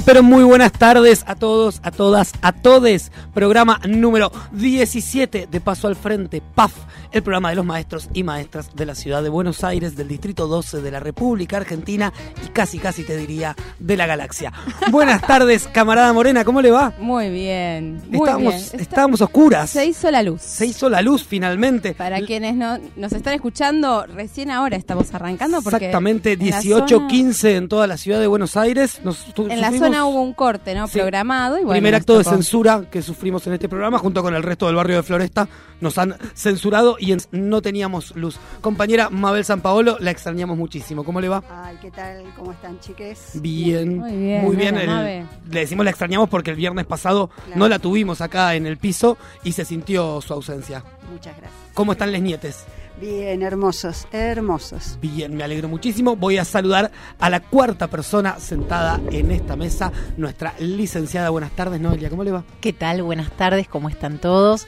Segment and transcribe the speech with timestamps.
[0.00, 3.12] Muy, pero muy buenas tardes a todos, a todas, a todes.
[3.34, 6.72] Programa número 17 de Paso al Frente, PAF,
[7.12, 10.46] el programa de los maestros y maestras de la ciudad de Buenos Aires, del Distrito
[10.46, 14.52] 12 de la República Argentina y casi, casi te diría, de la galaxia.
[14.90, 16.94] Buenas tardes, camarada Morena, ¿cómo le va?
[16.98, 18.00] Muy bien.
[18.08, 18.80] Muy estábamos, bien.
[18.80, 19.68] estábamos oscuras.
[19.68, 20.40] Se hizo la luz.
[20.40, 21.92] Se hizo la luz finalmente.
[21.92, 25.60] Para quienes no nos están escuchando, recién ahora estamos arrancando.
[25.60, 29.00] Porque Exactamente, en la 18, zona- 15 en toda la ciudad de Buenos Aires.
[29.04, 30.86] Nos En la sufrimos zona hubo un corte, ¿no?
[30.88, 30.98] Sí.
[30.98, 31.56] Programado.
[31.58, 34.66] Y bueno, primer acto de censura que sufrimos en este programa junto con el resto
[34.66, 35.48] del barrio de Floresta.
[35.80, 38.38] Nos han censurado y no teníamos luz.
[38.60, 41.04] Compañera Mabel San Paolo, la extrañamos muchísimo.
[41.04, 41.42] ¿Cómo le va?
[41.50, 42.22] Ay, ¿qué tal?
[42.36, 43.30] ¿Cómo están, chiques?
[43.34, 44.74] Bien, Muy bien, muy bien.
[44.74, 45.26] hola, El- Mabe.
[45.50, 47.52] le decimos la extrañamos porque el viernes pasado Claro.
[47.58, 50.84] no la tuvimos acá en el piso y se sintió su ausencia.
[51.10, 51.60] Muchas gracias.
[51.74, 52.64] ¿Cómo están les nietes?
[53.00, 54.98] Bien, hermosos, hermosos.
[55.00, 56.16] Bien, me alegro muchísimo.
[56.16, 61.30] Voy a saludar a la cuarta persona sentada en esta mesa, nuestra licenciada.
[61.30, 62.10] Buenas tardes, Noelia.
[62.10, 62.44] ¿Cómo le va?
[62.60, 63.02] ¿Qué tal?
[63.02, 64.66] Buenas tardes, ¿cómo están todos?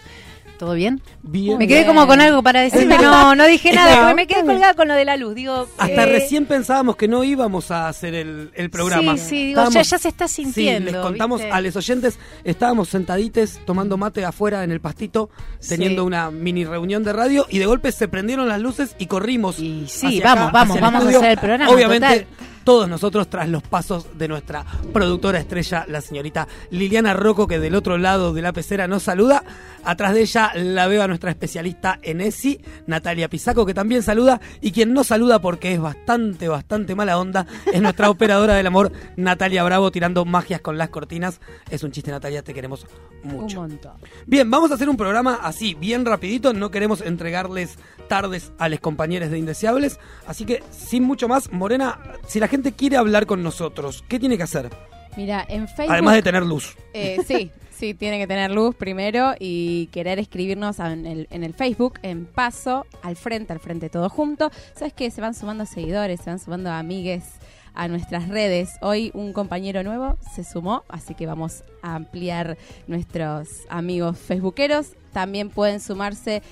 [0.63, 1.03] ¿Todo bien?
[1.25, 1.59] Bien.
[1.59, 1.89] me quedé bien.
[1.89, 4.95] como con algo para decirme, no, no dije nada, porque me quedé colgada con lo
[4.95, 5.35] de la luz.
[5.35, 9.17] Digo, Hasta eh, recién pensábamos que no íbamos a hacer el, el programa.
[9.17, 10.91] Sí, sí, digo, ya, Estábamos- ya se está sintiendo.
[10.91, 11.53] Sí, les contamos ¿viste?
[11.53, 15.31] a los oyentes, estábamos sentadites tomando mate afuera en el pastito,
[15.69, 16.07] teniendo Sí.
[16.07, 19.59] una mini reunión de radio y de golpe se prendieron las luces y corrimos.
[19.59, 22.27] Y sí, hacia vamos, acá, vamos, vamos a hacer el programa, Obviamente, total.
[22.65, 27.75] Todos nosotros tras los pasos de nuestra productora estrella, la señorita Liliana Rocco, que del
[27.75, 29.45] otro lado de la pecera nos saluda.
[29.85, 34.41] Atrás de ella la veo a nuestra especialista en ESI, Natalia Pisaco, que también saluda.
[34.61, 38.93] Y quien no saluda porque es bastante, bastante mala onda, es nuestra operadora del amor,
[39.17, 41.41] Natalia Bravo, tirando magias con las cortinas.
[41.69, 42.87] Es un chiste, Natalia, te queremos
[43.25, 43.61] Un mucho.
[43.61, 43.93] montón.
[44.27, 46.53] Bien, vamos a hacer un programa así, bien rapidito.
[46.53, 47.77] No queremos entregarles
[48.09, 49.99] tardes a los compañeros de Indeseables.
[50.27, 51.99] Así que, sin mucho más, Morena,
[52.29, 54.69] si la gente quiere hablar con nosotros, ¿qué tiene que hacer?
[55.17, 55.91] Mira, en Facebook.
[55.93, 56.77] Además de tener luz.
[56.93, 61.55] Eh, sí, sí, tiene que tener luz primero y querer escribirnos en el, en el
[61.55, 64.51] Facebook, en paso, al frente, al frente todo junto.
[64.75, 67.25] Sabes que se van sumando seguidores, se van sumando amigues
[67.73, 68.73] a nuestras redes.
[68.83, 74.89] Hoy un compañero nuevo se sumó, así que vamos a ampliar nuestros amigos facebookeros.
[75.15, 76.43] También pueden sumarse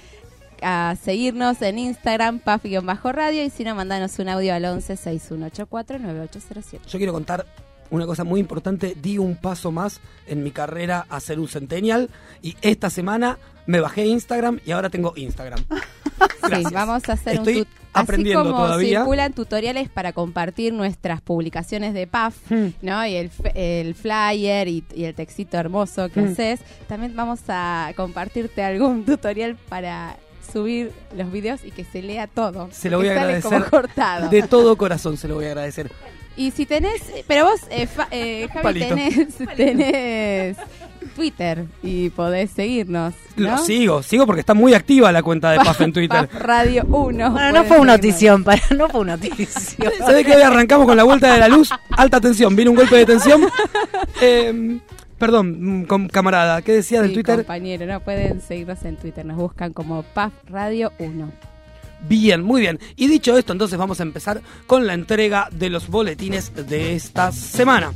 [0.63, 6.85] a seguirnos en Instagram, paf-radio, y si no, mandanos un audio al 11 6184 9807.
[6.89, 7.47] Yo quiero contar
[7.91, 8.97] una cosa muy importante.
[9.01, 12.09] Di un paso más en mi carrera a ser un centennial.
[12.43, 15.65] Y esta semana me bajé Instagram y ahora tengo Instagram.
[16.43, 16.69] Gracias.
[16.69, 18.99] Sí, vamos a hacer Estoy un aprendiendo Así como todavía.
[19.01, 22.69] circulan tutoriales para compartir nuestras publicaciones de PAF, Hmm.
[22.83, 23.05] ¿no?
[23.07, 26.33] Y el, el flyer y, y el textito hermoso que Hmm.
[26.33, 26.61] haces.
[26.89, 30.17] También vamos a compartirte algún tutorial para
[30.53, 32.69] subir los videos y que se lea todo.
[32.73, 34.29] Se lo voy a agradecer como cortado.
[34.29, 35.91] De todo corazón se lo voy a agradecer.
[36.37, 38.95] Y si tenés, pero vos, eh, Fa- eh, Javi, Palito.
[38.95, 39.17] tenés,
[39.57, 40.57] tenés
[41.17, 43.51] Twitter y podés seguirnos, ¿no?
[43.51, 46.29] Lo sigo, sigo porque está muy activa la cuenta de Paf en Twitter.
[46.29, 47.31] Paf Radio 1.
[47.33, 49.93] Bueno, no fue una notición, para, no fue una notición.
[50.09, 51.69] Ve que hoy arrancamos con la vuelta de la luz.
[51.91, 53.43] Alta tensión, viene un golpe de tensión.
[54.23, 54.79] Eh,
[55.21, 57.37] perdón, mm, com- camarada, ¿qué decía del Sí, Twitter?
[57.37, 61.31] compañero, no pueden seguirnos en Twitter, nos buscan como PAF Radio 1.
[62.09, 62.79] Bien, muy bien.
[62.97, 67.31] Y dicho esto, entonces vamos a empezar con la entrega de los boletines de esta
[67.31, 67.93] semana.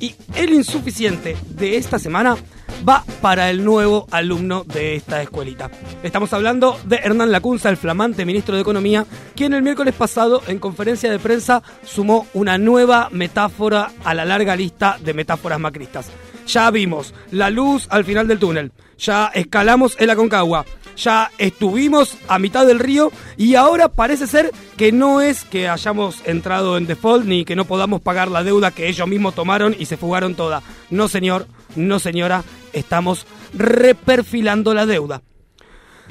[0.00, 2.36] Y el insuficiente de esta semana
[2.86, 5.70] va para el nuevo alumno de esta escuelita.
[6.02, 9.06] Estamos hablando de Hernán Lacunza, el flamante ministro de Economía,
[9.36, 14.56] quien el miércoles pasado en conferencia de prensa sumó una nueva metáfora a la larga
[14.56, 16.10] lista de metáforas macristas.
[16.46, 20.64] Ya vimos la luz al final del túnel, ya escalamos el Aconcagua,
[20.96, 26.22] ya estuvimos a mitad del río y ahora parece ser que no es que hayamos
[26.24, 29.86] entrado en default ni que no podamos pagar la deuda que ellos mismos tomaron y
[29.86, 30.62] se fugaron toda.
[30.90, 31.46] No señor,
[31.76, 35.22] no señora, estamos reperfilando la deuda.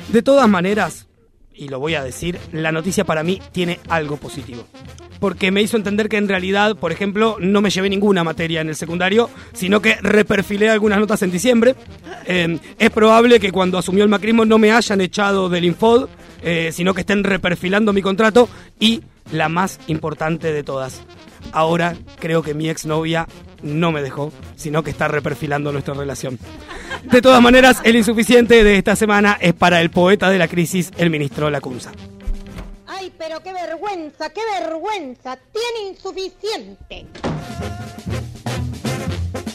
[0.10, 1.08] De todas maneras,
[1.56, 4.66] y lo voy a decir, la noticia para mí tiene algo positivo.
[5.20, 8.70] Porque me hizo entender que en realidad, por ejemplo, no me llevé ninguna materia en
[8.70, 11.76] el secundario, sino que reperfilé algunas notas en diciembre.
[12.26, 16.10] Eh, es probable que cuando asumió el macrismo no me hayan echado del Infod,
[16.42, 18.50] eh, sino que estén reperfilando mi contrato.
[18.80, 19.02] Y
[19.32, 21.02] la más importante de todas,
[21.52, 23.28] ahora creo que mi exnovia
[23.62, 26.38] no me dejó, sino que está reperfilando nuestra relación.
[27.04, 30.92] De todas maneras, el insuficiente de esta semana es para el poeta de la crisis,
[30.98, 31.92] el ministro Lacunza.
[32.88, 35.38] Ay, pero qué vergüenza, qué vergüenza.
[35.52, 37.08] Tiene insuficiente.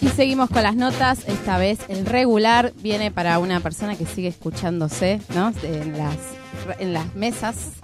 [0.00, 4.29] Y seguimos con las notas, esta vez el regular viene para una persona que sigue
[4.29, 5.52] escuchándose, ¿no?
[5.62, 6.17] En las,
[6.78, 7.80] en las mesas.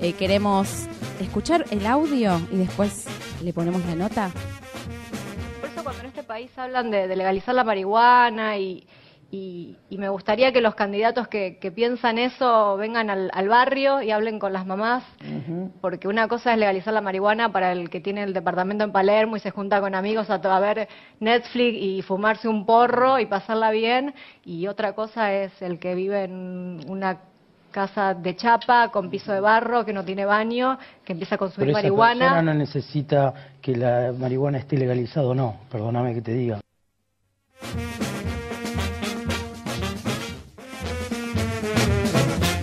[0.00, 0.86] Eh, queremos
[1.20, 3.06] escuchar el audio y después
[3.42, 4.30] le ponemos la nota.
[6.26, 8.84] país hablan de, de legalizar la marihuana y,
[9.30, 14.02] y, y me gustaría que los candidatos que, que piensan eso vengan al, al barrio
[14.02, 15.04] y hablen con las mamás,
[15.80, 19.36] porque una cosa es legalizar la marihuana para el que tiene el departamento en Palermo
[19.36, 20.88] y se junta con amigos a, to- a ver
[21.20, 24.12] Netflix y fumarse un porro y pasarla bien,
[24.44, 27.20] y otra cosa es el que vive en una
[27.76, 31.50] casa de chapa con piso de barro que no tiene baño, que empieza a Pero
[31.50, 32.20] consumir esa marihuana.
[32.20, 36.60] persona no necesita que la marihuana esté legalizada o no, perdóname que te diga.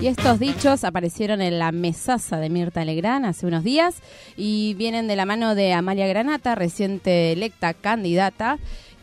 [0.01, 4.01] Y estos dichos aparecieron en la mesaza de Mirta Legrand hace unos días
[4.36, 8.57] y vienen de la mano de Amalia Granata, reciente electa candidata,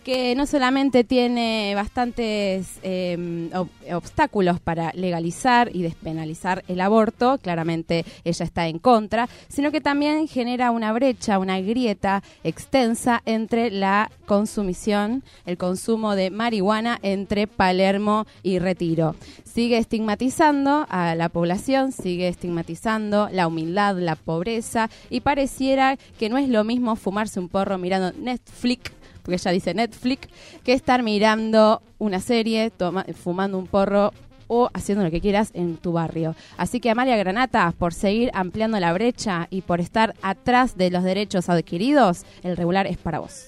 [0.04, 8.44] que no solamente tiene bastantes ob- obstáculos para legalizar y despenalizar el aborto, claramente ella
[8.44, 15.22] está en contra, sino que también genera una brecha, una grieta extensa entre la consumición,
[15.46, 19.16] el consumo de marihuana entre Palermo y Retiro.
[19.44, 26.38] Sigue estigmatizando a la población, sigue estigmatizando la humildad, la pobreza y pareciera que no
[26.38, 30.28] es lo mismo fumarse un porro mirando Netflix porque ella dice Netflix,
[30.64, 32.72] que estar mirando una serie,
[33.14, 34.12] fumando un porro
[34.46, 36.34] o haciendo lo que quieras en tu barrio.
[36.56, 41.04] Así que Amalia Granata, por seguir ampliando la brecha y por estar atrás de los
[41.04, 43.46] derechos adquiridos, el regular es para vos.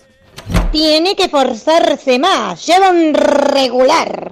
[0.70, 2.64] Tiene que forzarse más.
[2.66, 4.30] Lleva un regular.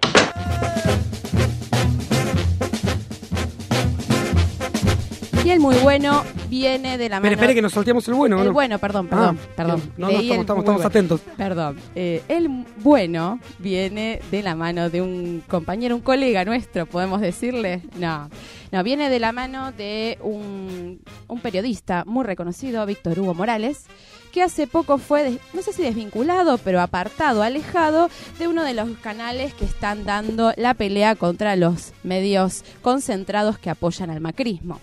[5.43, 7.29] Y el muy bueno viene de la mano...
[7.29, 8.53] Espere, espere que nos salteamos el bueno, ¿o El no?
[8.53, 9.93] bueno, perdón, perdón, Ah, perdón.
[9.97, 11.21] No, no, estamos, estamos, atentos.
[11.37, 11.79] Perdón.
[11.95, 17.81] Eh, el bueno viene de la mano de un compañero, un colega nuestro, podemos decirle.
[17.99, 18.29] No,
[18.71, 23.87] no, viene de la mano de un, un periodista muy reconocido, Víctor Hugo Morales,
[24.33, 28.91] que hace poco fue, no sé si desvinculado, pero apartado, alejado de uno de los
[28.99, 34.81] canales que están dando la pelea contra los medios concentrados que apoyan al macrismo.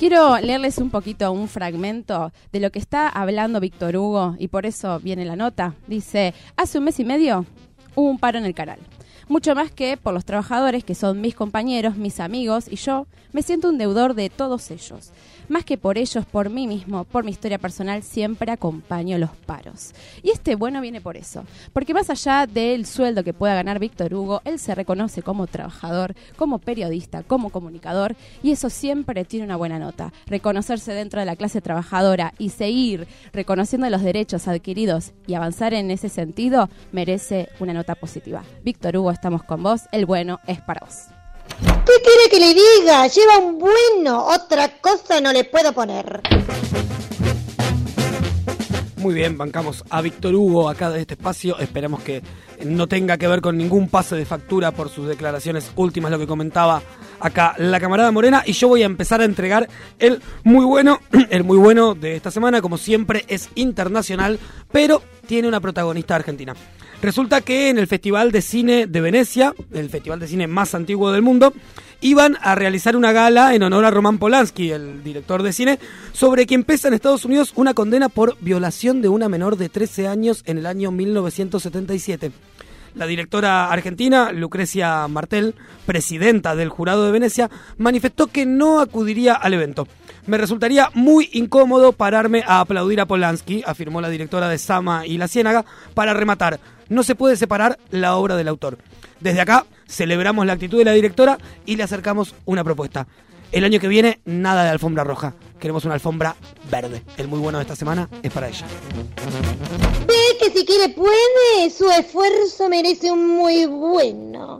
[0.00, 4.64] Quiero leerles un poquito un fragmento de lo que está hablando Víctor Hugo y por
[4.64, 5.74] eso viene la nota.
[5.88, 7.44] Dice, hace un mes y medio
[7.94, 8.78] hubo un paro en el canal.
[9.28, 13.42] Mucho más que por los trabajadores que son mis compañeros, mis amigos y yo, me
[13.42, 15.12] siento un deudor de todos ellos.
[15.50, 19.92] Más que por ellos, por mí mismo, por mi historia personal, siempre acompaño los paros.
[20.22, 21.44] Y este bueno viene por eso.
[21.72, 26.14] Porque más allá del sueldo que pueda ganar Víctor Hugo, él se reconoce como trabajador,
[26.36, 28.14] como periodista, como comunicador,
[28.44, 30.12] y eso siempre tiene una buena nota.
[30.26, 35.90] Reconocerse dentro de la clase trabajadora y seguir reconociendo los derechos adquiridos y avanzar en
[35.90, 38.44] ese sentido merece una nota positiva.
[38.62, 39.82] Víctor Hugo, estamos con vos.
[39.90, 41.08] El bueno es para vos.
[41.58, 43.06] ¿Qué quiere que le diga?
[43.06, 44.24] Lleva un bueno.
[44.26, 46.22] Otra cosa no le puedo poner.
[49.00, 51.58] Muy bien, bancamos a Víctor Hugo acá de este espacio.
[51.58, 52.22] Esperemos que
[52.66, 56.26] no tenga que ver con ningún pase de factura por sus declaraciones últimas, lo que
[56.26, 56.82] comentaba
[57.18, 58.42] acá la camarada Morena.
[58.44, 62.30] Y yo voy a empezar a entregar el muy bueno, el muy bueno de esta
[62.30, 62.60] semana.
[62.60, 64.38] Como siempre, es internacional,
[64.70, 66.54] pero tiene una protagonista argentina.
[67.02, 71.10] Resulta que en el Festival de Cine de Venecia, el festival de cine más antiguo
[71.12, 71.54] del mundo,
[72.02, 75.78] iban a realizar una gala en honor a Roman Polanski, el director de cine,
[76.12, 80.08] sobre quien pesa en Estados Unidos una condena por violación de una menor de 13
[80.08, 82.32] años en el año 1977.
[82.94, 85.54] La directora argentina, Lucrecia Martel,
[85.86, 89.86] presidenta del jurado de Venecia, manifestó que no acudiría al evento.
[90.26, 95.18] Me resultaría muy incómodo pararme a aplaudir a Polanski, afirmó la directora de Sama y
[95.18, 96.58] La Ciénaga, para rematar.
[96.88, 98.78] No se puede separar la obra del autor.
[99.20, 103.06] Desde acá celebramos la actitud de la directora y le acercamos una propuesta.
[103.52, 105.34] El año que viene, nada de alfombra roja.
[105.60, 106.34] Queremos una alfombra
[106.70, 107.02] verde.
[107.16, 108.66] El muy bueno de esta semana es para ella.
[110.06, 111.70] Ve que si quiere puede.
[111.70, 114.58] Su esfuerzo merece un muy bueno.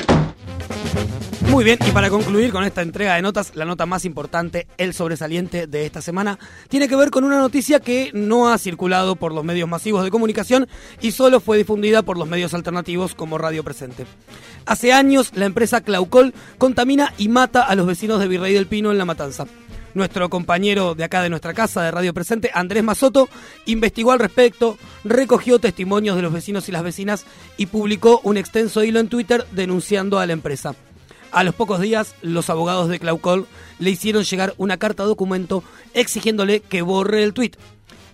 [1.50, 4.94] Muy bien, y para concluir con esta entrega de notas, la nota más importante, el
[4.94, 6.38] sobresaliente de esta semana,
[6.68, 10.12] tiene que ver con una noticia que no ha circulado por los medios masivos de
[10.12, 10.68] comunicación
[11.00, 14.06] y solo fue difundida por los medios alternativos como Radio Presente.
[14.64, 18.92] Hace años, la empresa Claucol contamina y mata a los vecinos de Virrey del Pino
[18.92, 19.46] en La Matanza.
[19.94, 23.28] Nuestro compañero de acá de nuestra casa de Radio Presente, Andrés Mazoto,
[23.66, 27.24] investigó al respecto, recogió testimonios de los vecinos y las vecinas
[27.56, 30.74] y publicó un extenso hilo en Twitter denunciando a la empresa.
[31.32, 33.46] A los pocos días, los abogados de Claucol
[33.78, 35.62] le hicieron llegar una carta documento
[35.94, 37.56] exigiéndole que borre el tuit.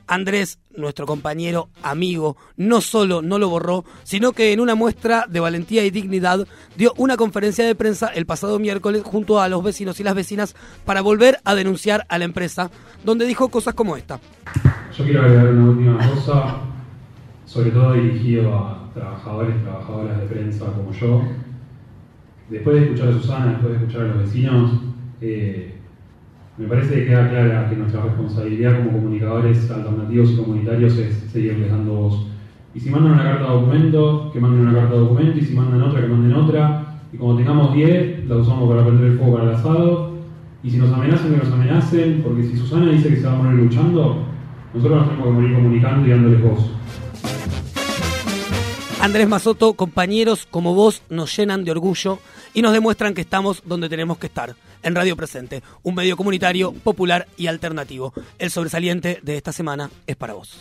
[0.06, 5.40] Andrés, nuestro compañero, amigo, no solo no lo borró, sino que en una muestra de
[5.40, 6.46] valentía y dignidad
[6.76, 10.54] dio una conferencia de prensa el pasado miércoles junto a los vecinos y las vecinas
[10.84, 12.70] para volver a denunciar a la empresa,
[13.04, 14.20] donde dijo cosas como esta.
[14.96, 16.60] Yo quiero agregar una última cosa.
[17.44, 21.22] sobre todo dirigido a trabajadores, trabajadoras de prensa como yo.
[22.50, 24.80] Después de escuchar a Susana, después de escuchar a los vecinos,
[25.20, 25.75] eh,
[26.58, 31.70] me parece que queda clara que nuestra responsabilidad como comunicadores alternativos y comunitarios es seguirles
[31.70, 32.26] dando voz.
[32.74, 35.54] Y si mandan una carta de documento, que manden una carta de documento, y si
[35.54, 36.98] mandan otra, que manden otra.
[37.12, 40.16] Y como tengamos 10, la usamos para prender el fuego para el asado.
[40.62, 43.36] Y si nos amenazan, que nos amenacen, porque si Susana dice que se va a
[43.36, 44.24] morir luchando,
[44.72, 46.70] nosotros nos tenemos que morir comunicando y dándoles voz.
[49.00, 52.18] Andrés Mazoto, compañeros como vos nos llenan de orgullo
[52.54, 56.72] y nos demuestran que estamos donde tenemos que estar, en Radio Presente, un medio comunitario,
[56.72, 58.12] popular y alternativo.
[58.38, 60.58] El sobresaliente de esta semana es para vos.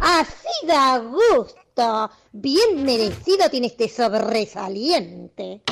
[0.00, 2.10] Así da gusto.
[2.32, 5.62] Bien merecido tiene este sobresaliente.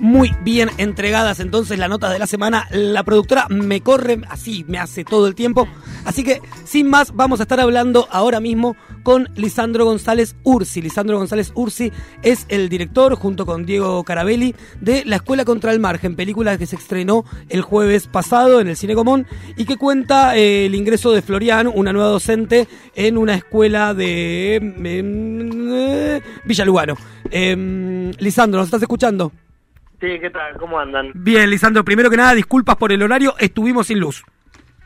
[0.00, 2.66] Muy bien entregadas entonces las notas de la semana.
[2.70, 5.68] La productora me corre así, me hace todo el tiempo.
[6.06, 10.80] Así que, sin más, vamos a estar hablando ahora mismo con Lisandro González Ursi.
[10.80, 11.92] Lisandro González Ursi
[12.22, 16.66] es el director, junto con Diego Carabelli, de La Escuela contra el Margen, película que
[16.66, 19.26] se estrenó el jueves pasado en el Cine Común
[19.56, 24.56] y que cuenta eh, el ingreso de Florian, una nueva docente, en una escuela de
[24.56, 26.96] eh, Villalugano.
[27.30, 29.30] Eh, Lisandro, ¿nos estás escuchando?
[30.00, 30.56] Sí, ¿qué tal?
[30.58, 31.12] ¿Cómo andan?
[31.14, 34.24] Bien, Lisandro, primero que nada, disculpas por el horario, estuvimos sin luz.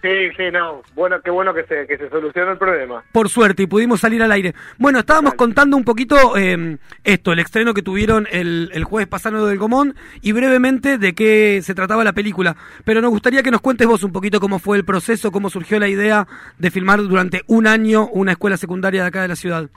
[0.03, 0.83] Sí, sí, no.
[0.95, 3.03] Bueno, qué bueno que se, que se solucionó el problema.
[3.11, 4.55] Por suerte, y pudimos salir al aire.
[4.77, 9.47] Bueno, estábamos contando un poquito eh, esto, el estreno que tuvieron el, el jueves pasado
[9.47, 12.55] del Gomón, y brevemente de qué se trataba la película.
[12.85, 15.79] Pero nos gustaría que nos cuentes vos un poquito cómo fue el proceso, cómo surgió
[15.79, 16.27] la idea
[16.59, 19.71] de filmar durante un año una escuela secundaria de acá de la ciudad.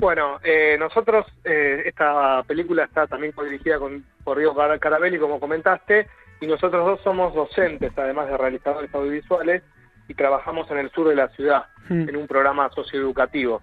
[0.00, 5.40] Bueno, eh, nosotros, eh, esta película está también dirigida con, por Diego Car- Carabelli, como
[5.40, 6.06] comentaste,
[6.40, 9.62] y nosotros dos somos docentes, además de realizadores audiovisuales,
[10.06, 12.08] y trabajamos en el sur de la ciudad, Mm.
[12.10, 13.60] en un programa socioeducativo.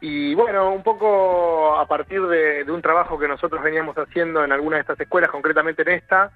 [0.00, 4.52] Y bueno, un poco a partir de, de un trabajo que nosotros veníamos haciendo en
[4.52, 6.30] alguna de estas escuelas, concretamente en esta,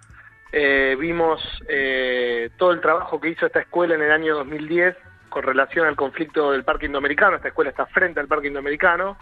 [0.53, 4.97] eh, vimos eh, todo el trabajo que hizo esta escuela en el año 2010
[5.31, 7.37] con relación al conflicto del Parque Indoamericano.
[7.37, 9.17] Esta escuela está frente al Parque Indoamericano.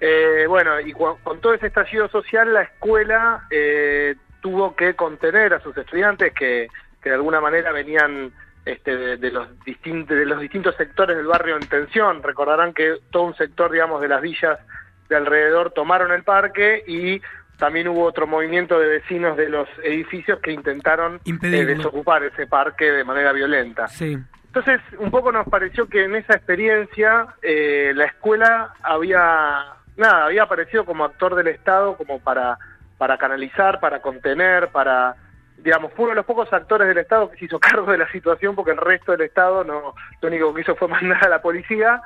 [0.00, 5.54] Eh, bueno, y cu- con todo ese estallido social, la escuela eh, tuvo que contener
[5.54, 6.68] a sus estudiantes que,
[7.02, 8.30] que de alguna manera venían
[8.64, 12.22] este, de, de los distintos, de los distintos sectores del barrio en tensión.
[12.22, 14.58] Recordarán que todo un sector, digamos, de las villas
[15.08, 17.20] de alrededor tomaron el parque y
[17.56, 21.18] también hubo otro movimiento de vecinos de los edificios que intentaron
[21.62, 23.88] eh, desocupar ese parque de manera violenta.
[23.88, 24.16] Sí.
[24.48, 30.44] Entonces, un poco nos pareció que en esa experiencia eh, la escuela había, nada, había
[30.44, 32.58] aparecido como actor del Estado, como para,
[32.96, 35.16] para canalizar, para contener, para,
[35.58, 38.10] digamos, fue uno de los pocos actores del Estado que se hizo cargo de la
[38.10, 41.42] situación, porque el resto del Estado no, lo único que hizo fue mandar a la
[41.42, 42.00] policía.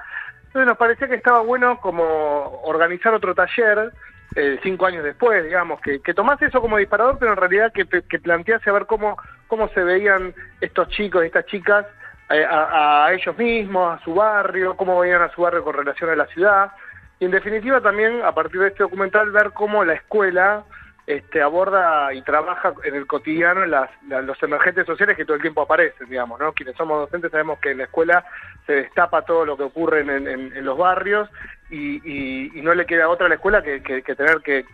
[0.47, 3.93] Entonces nos parecía que estaba bueno como organizar otro taller,
[4.35, 7.87] eh, cinco años después, digamos, que, que tomase eso como disparador, pero en realidad que,
[7.87, 11.87] que plantease a ver cómo, cómo se veían estos chicos y estas chicas
[12.33, 16.17] a, a ellos mismos, a su barrio, cómo veían a su barrio con relación a
[16.17, 16.73] la ciudad.
[17.21, 20.65] Y en definitiva también, a partir de este documental, ver cómo la escuela
[21.07, 25.43] este, aborda y trabaja en el cotidiano las, la- los emergentes sociales que todo el
[25.43, 26.53] tiempo aparecen, digamos, ¿no?
[26.53, 28.25] Quienes somos docentes sabemos que en la escuela
[28.67, 31.29] se destapa todo lo que ocurre en, en- en los barrios
[31.71, 34.65] y, y- y no le queda otra a la escuela que, que- que tener que,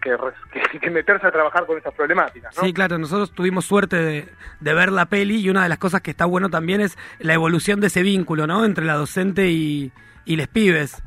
[0.81, 2.63] que meterse a trabajar con esas problemáticas, ¿no?
[2.63, 4.29] Sí, claro, nosotros tuvimos suerte de,
[4.61, 7.33] de ver la peli y una de las cosas que está bueno también es la
[7.33, 8.67] evolución de ese vínculo, ¿no?
[8.67, 9.93] Entre la docente y,
[10.27, 11.03] y les pibes,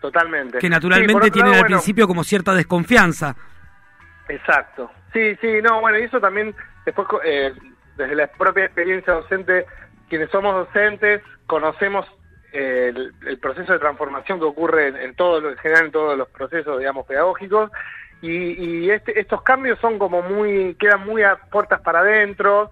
[0.00, 0.58] Totalmente.
[0.58, 3.36] que Sí, naturalmente otro tienen lado, al bueno, principio como cierta desconfianza.
[4.28, 4.90] Exacto.
[5.12, 6.54] Sí, sí, no, bueno, y eso también,
[6.84, 7.52] después, eh,
[7.96, 9.66] desde la propia experiencia docente,
[10.08, 12.06] quienes somos docentes, conocemos
[12.52, 12.92] eh,
[13.26, 16.28] el, proceso de transformación que ocurre en, en todo lo, en general en todos los
[16.28, 17.70] procesos, digamos, pedagógicos,
[18.20, 22.70] y, este, estos cambios son como muy, quedan muy a puertas para adentro,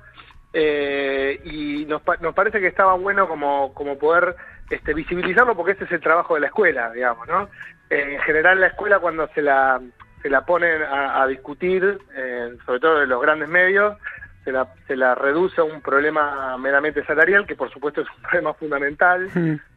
[0.52, 4.34] eh, y nos, nos parece que estaba bueno como, como poder
[4.70, 7.48] este, visibilizarlo porque ese es el trabajo de la escuela, digamos, ¿no?
[7.90, 9.80] En general la escuela cuando se la,
[10.26, 13.96] se la ponen a, a discutir, eh, sobre todo de los grandes medios,
[14.42, 18.22] se la, se la reduce a un problema meramente salarial, que por supuesto es un
[18.28, 19.30] problema fundamental,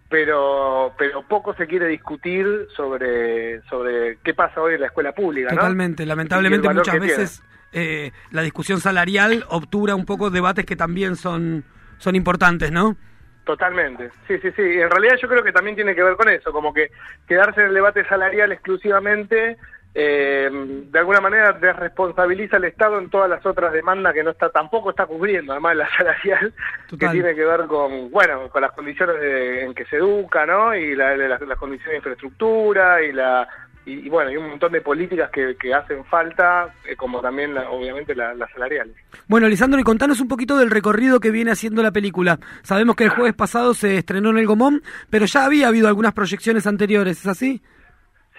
[0.10, 5.50] pero pero poco se quiere discutir sobre sobre qué pasa hoy en la escuela pública.
[5.50, 11.64] Totalmente, lamentablemente muchas veces eh, la discusión salarial obtura un poco debates que también son,
[12.00, 12.98] son importantes, ¿no?
[13.44, 14.64] Totalmente, sí, sí, sí.
[14.64, 16.90] En realidad yo creo que también tiene que ver con eso, como que
[17.28, 19.58] quedarse en el debate salarial exclusivamente
[19.96, 24.50] eh, de alguna manera desresponsabiliza al Estado en todas las otras demandas que no está
[24.50, 26.54] tampoco está cubriendo, además la salarial,
[26.88, 27.10] Total.
[27.10, 30.76] que tiene que ver con, bueno, con las condiciones de- en que se educa, ¿no?
[30.76, 33.48] Y la- la- las, condiciones de infraestructura y la
[33.86, 37.56] y, y bueno, y un montón de políticas que, que hacen falta, eh, como también,
[37.56, 38.94] la- obviamente, la- las salariales.
[39.28, 42.38] Bueno, Lisandro, y contanos un poquito del recorrido que viene haciendo la película.
[42.62, 46.14] Sabemos que el jueves pasado se estrenó en el Gomón, pero ya había habido algunas
[46.14, 47.64] proyecciones anteriores, ¿es así?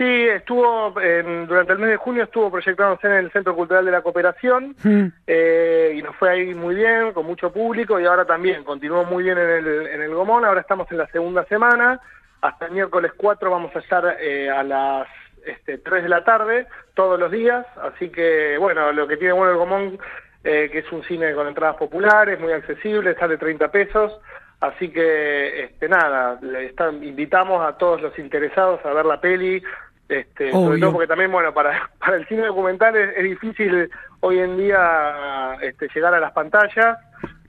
[0.00, 3.90] Sí, estuvo, en- durante el mes de junio estuvo proyectándose en el Centro Cultural de
[3.90, 5.08] la Cooperación, Mm.
[5.26, 9.24] eh, y nos fue ahí muy bien, con mucho público, y ahora también continuó muy
[9.24, 12.00] bien en el, en el Gomón, ahora estamos en la segunda semana,
[12.40, 15.06] hasta el miércoles 4 vamos a estar eh, a las
[15.44, 19.50] este, 3 de la tarde, todos los días, así que bueno, lo que tiene bueno
[19.52, 19.98] el Gomón,
[20.44, 24.18] eh, que es un cine con entradas populares, muy accesible, sale 30 pesos,
[24.62, 29.62] así que este, nada, le está- invitamos a todos los interesados a ver la peli,
[30.10, 33.88] este, sobre todo porque también, bueno, para, para el cine documental es, es difícil
[34.20, 36.98] hoy en día este, llegar a las pantallas,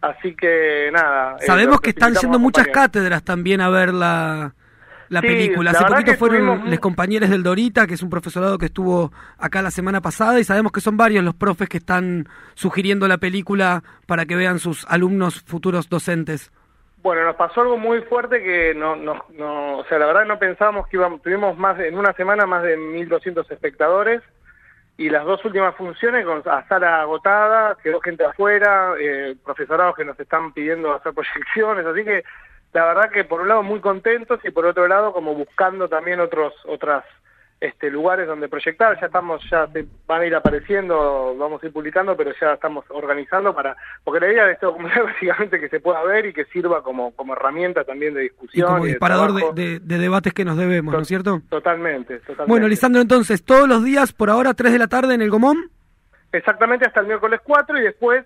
[0.01, 1.35] así que nada.
[1.39, 4.53] eh, Sabemos que están yendo muchas cátedras también a ver la,
[5.09, 5.71] la Sí, película.
[5.73, 9.61] la Hace poquito fueron los compañeros del Dorita, que es un profesorado que estuvo acá
[9.61, 13.83] la semana pasada, y sabemos que son varios los profes que están sugiriendo la película
[14.05, 16.51] para que vean sus alumnos futuros docentes.
[17.01, 20.37] Bueno, nos pasó algo muy fuerte que no, no, no, o sea, la verdad no
[20.37, 24.21] pensábamos que íbamos, tuvimos más, en una semana más de 1.200 espectadores
[24.97, 30.05] y las dos últimas funciones con a sala agotada, quedó gente afuera, eh, profesorados que
[30.05, 32.23] nos están pidiendo hacer proyecciones, así que
[32.73, 36.19] la verdad que por un lado muy contentos y por otro lado como buscando también
[36.19, 37.03] otros, otras
[37.61, 41.71] este, lugares donde proyectar, ya estamos, ya se van a ir apareciendo, vamos a ir
[41.71, 45.69] publicando, pero ya estamos organizando para, porque la idea de este documental es básicamente que
[45.69, 48.67] se pueda ver y que sirva como, como herramienta también de Y discusión.
[48.67, 49.53] como y disparador de, trabajo.
[49.55, 51.39] de- de debates que nos debemos, ¿no es cierto?
[51.49, 52.49] Totalmente, totalmente.
[52.49, 55.69] Bueno, Lisandro, entonces, todos los días, por ahora, 3 de la tarde en el Gomón.
[56.31, 58.25] Exactamente hasta el miércoles 4 y después,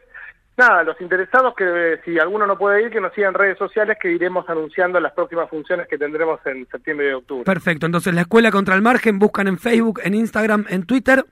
[0.57, 3.97] nada, los interesados que si alguno no puede ir, que nos sigan en redes sociales
[4.01, 7.43] que iremos anunciando las próximas funciones que tendremos en septiembre y octubre.
[7.45, 11.25] Perfecto, entonces la Escuela Contra el Margen, buscan en Facebook, en Instagram, en Twitter.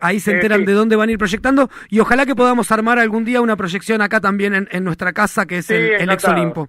[0.00, 0.66] Ahí se Eh, enteran sí.
[0.66, 4.00] de dónde van a ir proyectando y ojalá que podamos armar algún día una proyección
[4.00, 6.34] acá también en, en nuestra casa, que es Sí, el, el Ex encantado.
[6.34, 6.68] Olimpo.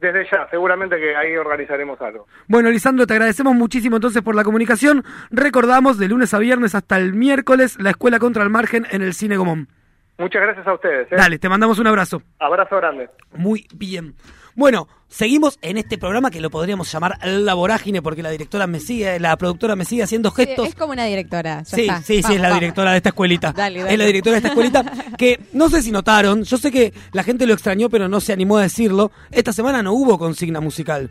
[0.00, 2.26] Desde ya, seguramente que ahí organizaremos algo.
[2.48, 5.02] Bueno, Lisandro, te agradecemos muchísimo entonces por la comunicación.
[5.30, 9.14] Recordamos de lunes a viernes hasta el miércoles la Escuela Contra el Margen en el
[9.14, 9.68] Cine Gomón.
[10.18, 11.10] Muchas gracias a ustedes.
[11.10, 11.16] ¿eh?
[11.16, 12.22] Dale, te mandamos un abrazo.
[12.38, 13.08] Abrazo grande.
[13.34, 14.14] Muy bien.
[14.56, 18.78] Bueno, seguimos en este programa que lo podríamos llamar La Vorágine porque la directora me
[18.78, 20.68] sigue, la productora me sigue haciendo Sí, gestos.
[20.68, 21.62] es como una directora.
[21.62, 22.02] ya Sí, está.
[22.02, 22.60] sí, sí, Vamos, es la vamos.
[22.60, 23.52] directora de esta escuelita.
[23.52, 23.92] Dale, dale.
[23.92, 24.84] Es la directora de esta escuelita
[25.18, 28.32] que no sé si notaron, yo sé que la gente lo extrañó pero no se
[28.32, 29.10] animó a decirlo.
[29.32, 31.10] Esta semana no hubo consigna musical.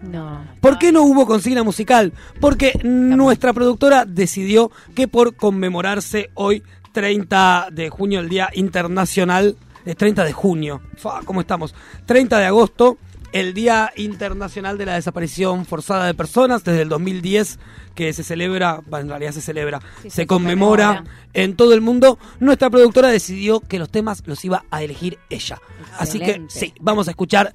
[0.00, 0.44] No.
[0.60, 2.12] ¿Por qué no hubo consigna musical?
[2.40, 6.62] Porque nuestra productora decidió que por conmemorarse hoy
[6.94, 11.74] 30 de junio, el Día Internacional, eh, 30 de junio, Fa, ¿cómo estamos?
[12.06, 12.96] 30 de agosto,
[13.32, 17.58] el Día Internacional de la Desaparición Forzada de Personas, desde el 2010
[17.96, 21.16] que se celebra, bueno, en realidad se celebra, Sí, se, se conmemora, conmemora.
[21.34, 25.60] en todo el mundo, nuestra productora decidió que los temas los iba a elegir ella.
[25.98, 27.52] Así que sí, vamos a escuchar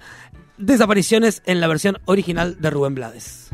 [0.58, 3.48] Desapariciones en la versión original de Rubén Blades.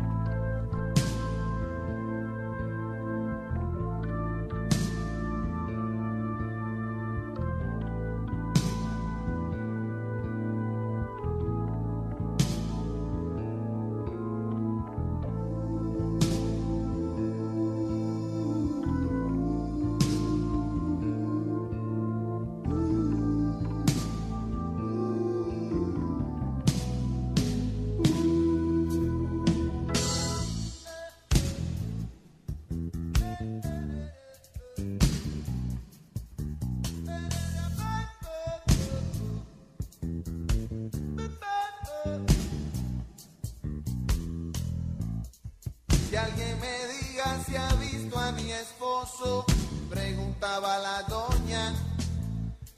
[46.16, 49.46] Que alguien me diga si ha visto a mi esposo,
[49.90, 51.74] preguntaba la doña.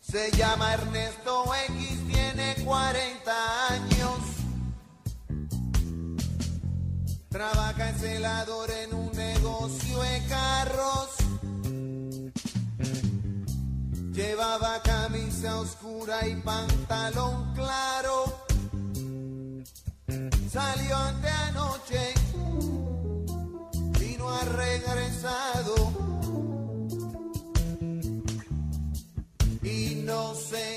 [0.02, 4.19] Se llama Ernesto X, tiene 40 años.
[7.30, 11.10] Trabaja en celador en un negocio de carros.
[14.13, 18.47] Llevaba camisa oscura y pantalón claro.
[20.50, 22.16] Salió ante anoche
[24.49, 25.75] regresado.
[29.63, 30.76] Y no sé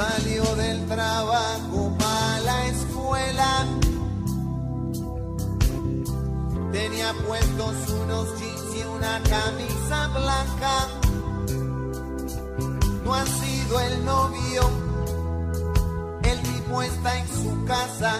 [0.00, 3.66] Salió del trabajo a la escuela.
[6.72, 10.88] Tenía puestos unos jeans y una camisa blanca.
[13.04, 14.62] No ha sido el novio,
[16.22, 18.18] el tipo está en su casa.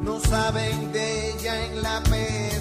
[0.00, 2.51] No saben de ella en la PSN.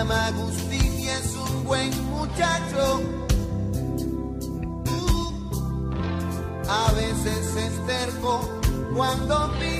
[0.00, 3.02] Llama Agustín y es un buen muchacho.
[4.86, 5.32] Uh,
[6.66, 8.40] a veces es terco
[8.96, 9.79] cuando opina.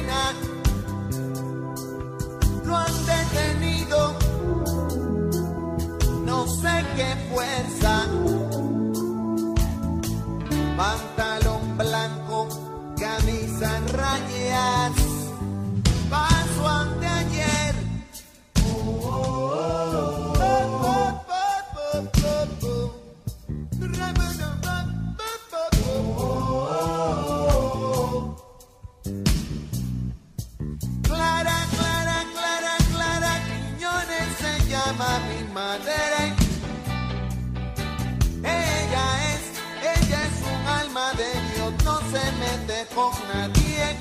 [42.94, 43.98] Con nadie.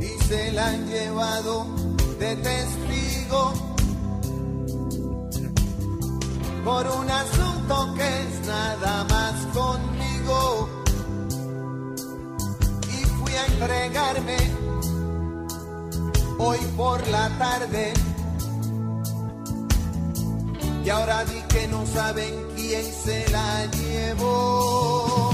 [0.00, 1.66] Y se la han llevado
[2.18, 3.52] de testigo
[6.64, 10.68] por un asunto que es nada más conmigo
[12.88, 14.36] y fui a entregarme
[16.38, 17.92] hoy por la tarde.
[20.84, 25.31] Y ahora di que no saben quién se la llevó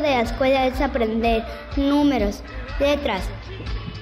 [0.00, 1.44] de la escuela es aprender
[1.76, 2.42] números,
[2.78, 3.24] letras.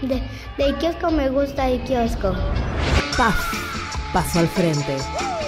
[0.03, 0.23] De,
[0.59, 2.35] de kiosco me gusta el kiosco.
[3.17, 4.97] PAF, Paso al Frente,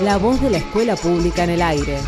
[0.02, 1.98] la voz de la escuela pública en el aire.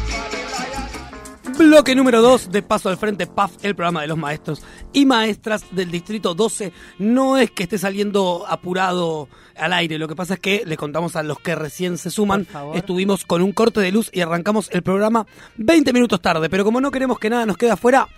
[1.58, 4.62] Bloque número 2 de Paso al Frente, PAF, el programa de los maestros
[4.94, 6.72] y maestras del Distrito 12.
[6.98, 11.16] No es que esté saliendo apurado al aire, lo que pasa es que le contamos
[11.16, 12.46] a los que recién se suman.
[12.74, 15.26] Estuvimos con un corte de luz y arrancamos el programa
[15.58, 18.08] 20 minutos tarde, pero como no queremos que nada nos quede afuera,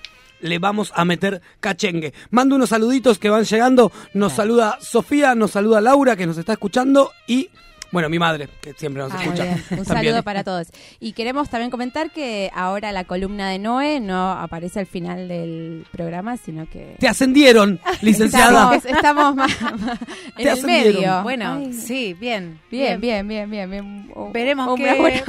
[0.43, 2.13] le vamos a meter cachengue.
[2.31, 3.91] Mando unos saluditos que van llegando.
[4.13, 7.49] Nos saluda Sofía, nos saluda Laura, que nos está escuchando, y
[7.93, 9.45] bueno, mi madre, que siempre nos Ah, escucha.
[9.45, 9.65] bien.
[9.79, 10.67] Un saludo para todos.
[10.99, 15.87] Y queremos también comentar que ahora la columna de Noé no aparece al final del
[15.93, 16.97] programa, sino que...
[16.99, 18.75] Te ascendieron, licenciada.
[18.75, 19.53] Estamos, estamos más,
[20.39, 21.23] en el medio.
[21.23, 21.73] Bueno, Ay.
[21.75, 22.59] sí, bien.
[22.71, 23.71] Bien, bien, bien, bien.
[23.71, 24.11] bien.
[24.15, 25.23] Un- Veremos qué-.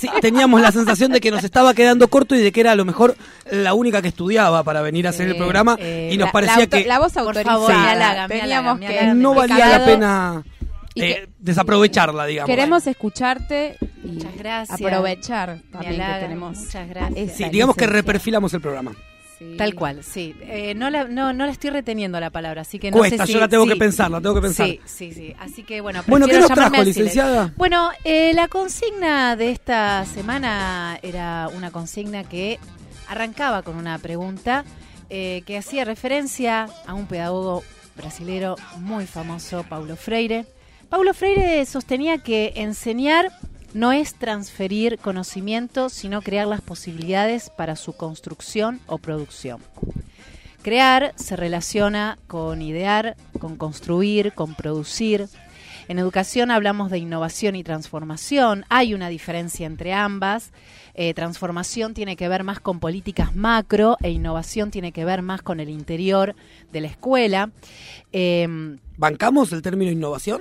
[0.00, 2.76] Sí, teníamos la sensación de que nos estaba quedando corto y de que era a
[2.76, 3.16] lo mejor
[3.50, 6.32] la única que estudiaba para venir a hacer el Sí, programa eh, y nos la-
[6.32, 7.52] parecía la, auto- que la voz Por autorizada.
[7.58, 8.98] favor, me halaga, me Teníamos halaga, me que...
[8.98, 9.14] halaga.
[9.14, 10.42] no valía la pena
[11.02, 12.48] eh, que- desaprovecharla, digamos.
[12.48, 14.80] Queremos escucharte y Muchas gracias.
[14.80, 17.18] aprovechar también que tenemos Muchas gracias.
[17.30, 18.92] esa Sí, digamos que reperfilamos el programa.
[19.38, 19.54] Sí.
[19.56, 20.34] Tal cual, sí.
[20.42, 23.28] Eh, no, la, no, no la estoy reteniendo la palabra, así que no Cuesta, sé
[23.28, 23.70] si- yo la tengo sí.
[23.70, 24.66] que pensar, la tengo que pensar.
[24.66, 25.34] Sí, sí, sí.
[25.38, 27.54] Así que bueno, Bueno, ¿qué prefiero nos llamarme trajo, licenciada?
[27.56, 32.58] Bueno, eh, la consigna de esta semana era una consigna que
[33.08, 34.64] arrancaba con una pregunta
[35.08, 37.64] eh, que hacía referencia a un pedagogo
[37.96, 40.44] brasilero muy famoso, Paulo Freire.
[40.90, 43.30] Paulo Freire sostenía que enseñar
[43.74, 49.60] no es transferir conocimiento, sino crear las posibilidades para su construcción o producción.
[50.62, 55.28] Crear se relaciona con idear, con construir, con producir.
[55.86, 58.64] En educación hablamos de innovación y transformación.
[58.68, 60.50] Hay una diferencia entre ambas.
[60.94, 65.40] Eh, transformación tiene que ver más con políticas macro e innovación tiene que ver más
[65.40, 66.34] con el interior
[66.72, 67.50] de la escuela.
[68.10, 70.40] Em, ¿Bancamos el término innovación?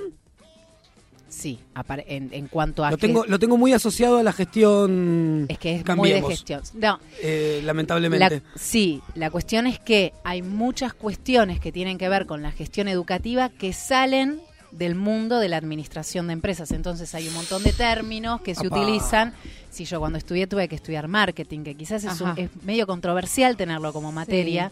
[1.29, 5.45] Sí, apare- en, en cuanto a Lo tengo, lo tengo muy asociado a la gestión.
[5.47, 6.61] es que es muy de gestión.
[6.73, 8.37] No, eh, lamentablemente.
[8.37, 12.51] La- sí, la cuestión es que hay muchas cuestiones que tienen que ver con la
[12.51, 16.71] gestión educativa que salen del mundo de la administración de empresas.
[16.71, 18.79] Entonces hay un montón de términos que se Apá.
[18.79, 19.33] utilizan.
[19.71, 23.55] Si yo cuando estudié tuve que estudiar marketing, que quizás es, un- es medio controversial
[23.57, 24.71] tenerlo como materia,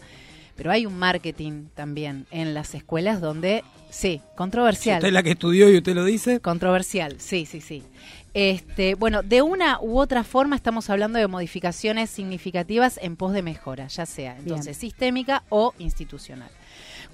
[0.58, 4.98] pero hay un marketing también en las escuelas donde, sí, Si controversial.
[4.98, 6.40] usted es la que estudió y usted lo dice.
[6.40, 7.82] Controversial, sí, sí, sí.
[8.34, 13.42] Este, bueno, de una u otra forma estamos hablando de modificaciones significativas en pos de
[13.42, 16.50] mejora, ya sea entonces sistémica o institucional.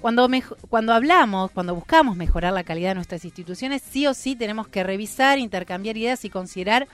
[0.01, 4.35] Cuando, mejo- cuando hablamos, cuando buscamos mejorar la calidad de nuestras instituciones, sí o sí
[4.35, 6.87] tenemos que revisar, intercambiar ideas y considerar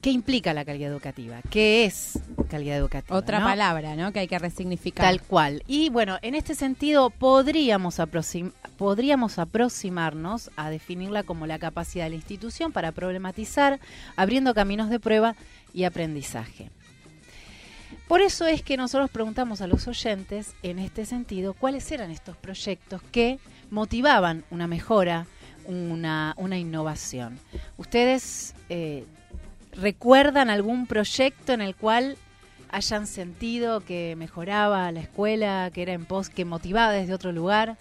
[0.00, 3.16] qué implica la calidad educativa, qué es calidad educativa.
[3.16, 3.46] Otra ¿no?
[3.46, 4.12] palabra, ¿no?
[4.12, 5.04] Que hay que resignificar.
[5.04, 5.62] Tal cual.
[5.66, 12.10] Y bueno, en este sentido podríamos, aproxim- podríamos aproximarnos a definirla como la capacidad de
[12.10, 13.80] la institución para problematizar,
[14.16, 15.34] abriendo caminos de prueba
[15.74, 16.70] y aprendizaje.
[18.06, 22.36] Por eso es que nosotros preguntamos a los oyentes, en este sentido, cuáles eran estos
[22.36, 23.38] proyectos que
[23.70, 25.26] motivaban una mejora,
[25.66, 27.38] una, una innovación.
[27.76, 29.04] ¿Ustedes eh,
[29.80, 32.16] recuerdan algún proyecto en el cual
[32.70, 37.76] hayan sentido que mejoraba la escuela, que era en pos, que motivaba desde otro lugar?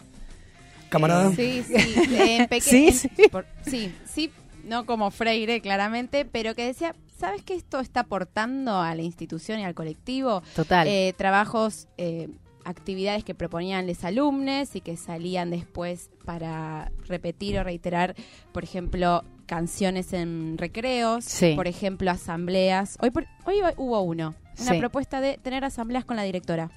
[0.90, 1.34] Camarada.
[1.36, 1.74] Sí, sí.
[2.18, 3.10] En Sí, en- sí.
[3.32, 4.32] por- sí, sí,
[4.64, 9.60] no como Freire, claramente, pero que decía, ¿sabes que esto está aportando a la institución
[9.60, 10.42] y al colectivo?
[10.56, 10.88] Total.
[10.88, 12.30] Eh, trabajos, eh,
[12.64, 18.16] actividades que proponían los alumnos y que salían después para repetir o reiterar,
[18.54, 21.54] por ejemplo, canciones en recreos, Sí.
[21.56, 22.98] por ejemplo, asambleas.
[23.02, 24.78] Hoy, por- hoy hubo uno, una Sí.
[24.80, 26.70] propuesta de tener asambleas con la directora.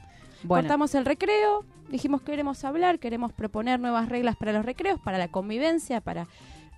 [0.43, 0.63] Bueno.
[0.63, 5.29] Cortamos el recreo, dijimos queremos hablar, queremos proponer nuevas reglas para los recreos, para la
[5.29, 6.27] convivencia, para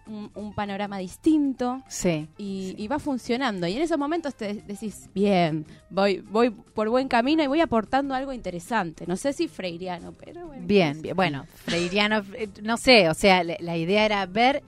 [0.05, 1.81] un, un panorama distinto.
[1.87, 2.27] Sí.
[2.37, 3.69] Y, y va funcionando.
[3.69, 8.13] Y en esos momentos te decís, bien, voy, voy por buen camino y voy aportando
[8.13, 9.05] algo interesante.
[9.07, 10.67] No sé si freiriano, pero bueno.
[10.67, 11.15] Bien, bien.
[11.15, 14.65] bueno, Freiriano, eh, no sé, o sea, la, la idea era ver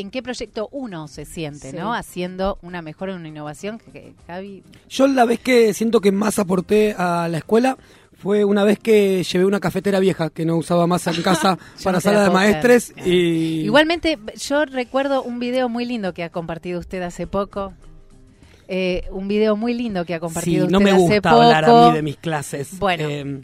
[0.00, 1.76] en qué proyecto uno se siente, Sí.
[1.76, 1.92] ¿no?
[1.94, 4.62] Haciendo una mejora, una innovación que, que Javi...
[4.88, 7.76] Yo la vez que siento que más aporté a la escuela
[8.16, 11.96] fue una vez que llevé una cafetera vieja que no usaba más en casa para
[11.96, 16.78] no sala de maestres y Igualmente, yo recuerdo un video muy lindo que ha compartido
[16.78, 17.72] usted hace poco.
[18.68, 21.42] Eh, un video muy lindo que ha sí, compartido no usted me hace gusta poco.
[21.42, 22.78] hablar a mí de mis clases.
[22.78, 23.08] Bueno.
[23.08, 23.42] Eh,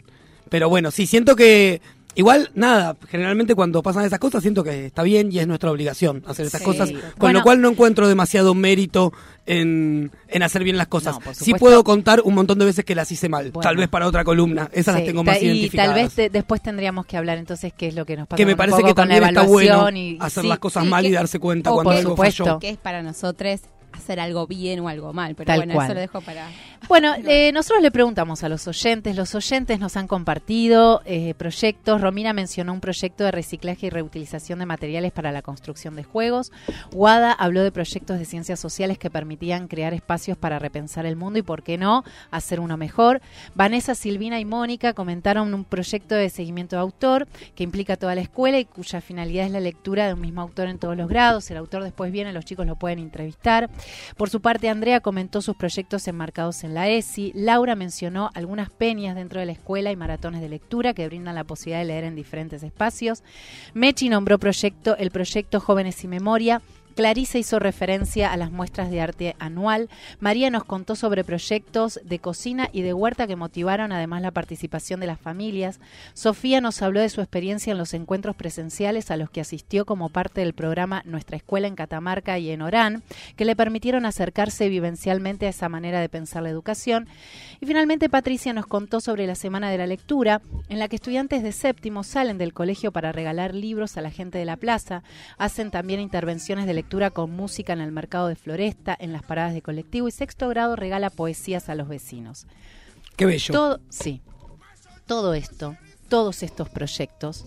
[0.49, 1.81] pero bueno, sí, siento que
[2.19, 6.23] igual, nada, generalmente cuando pasan esas cosas siento que está bien y es nuestra obligación
[6.27, 6.65] hacer esas Sí.
[6.65, 7.39] cosas, con Bueno.
[7.39, 9.13] lo cual no encuentro demasiado mérito
[9.45, 11.15] en, en hacer bien las cosas.
[11.25, 13.61] No, sí puedo contar un montón de veces que las hice mal, Bueno.
[13.67, 15.93] tal vez para otra columna, esas las tengo más y identificadas.
[15.95, 18.45] tal vez te- después tendríamos que hablar entonces qué es lo que nos pasa que
[18.45, 20.49] me parece que también está bueno evaluación y- hacer sí.
[20.49, 22.43] las cosas mal y darse cuenta o cuando por algo supuesto.
[22.45, 22.59] falló.
[22.59, 25.33] Que es para nosotros hacer algo bien o algo mal.
[25.35, 25.87] Pero Tal bueno, cual.
[25.87, 26.47] eso lo dejo para...
[26.87, 32.01] Bueno, eh, nosotros le preguntamos a los oyentes, los oyentes nos han compartido eh, proyectos,
[32.01, 36.51] Romina mencionó un proyecto de reciclaje y reutilización de materiales para la construcción de juegos,
[36.91, 41.37] Wada habló de proyectos de ciencias sociales que permitían crear espacios para repensar el mundo
[41.37, 43.21] y, por qué no, hacer uno mejor,
[43.53, 48.21] Vanessa, Silvina y Mónica comentaron un proyecto de seguimiento de autor que implica toda la
[48.21, 51.51] escuela y cuya finalidad es la lectura de un mismo autor en todos los grados,
[51.51, 53.69] el autor después viene, los chicos lo pueden entrevistar,
[54.17, 57.31] por su parte, Andrea comentó sus proyectos enmarcados en la ESI.
[57.35, 61.43] Laura mencionó algunas peñas dentro de la escuela y maratones de lectura que brindan la
[61.43, 63.23] posibilidad de leer en diferentes espacios.
[63.73, 66.61] Mechi nombró proyecto, el proyecto Jóvenes y Memoria.
[66.99, 69.87] Clarisa hizo referencia a las muestras de arte anual.
[70.19, 74.99] María nos contó sobre proyectos de cocina y de huerta que motivaron además la participación
[74.99, 75.79] de las familias.
[76.13, 80.09] Sofía nos habló de su experiencia en los encuentros presenciales a los que asistió como
[80.09, 83.01] parte del programa Nuestra Escuela en Catamarca y en Orán,
[83.37, 87.07] que le permitieron acercarse vivencialmente a esa manera de pensar la educación.
[87.61, 91.43] Y finalmente Patricia nos contó sobre la Semana de la Lectura, en la que estudiantes
[91.43, 95.01] de séptimo salen del colegio para regalar libros a la gente de la plaza,
[95.37, 99.53] hacen también intervenciones de lectura con música en el mercado de Floresta, en las paradas
[99.53, 102.47] de colectivo y sexto grado regala poesías a los vecinos.
[103.15, 103.53] Qué bello.
[103.53, 104.21] Todo, sí,
[105.05, 105.77] todo esto,
[106.09, 107.45] todos estos proyectos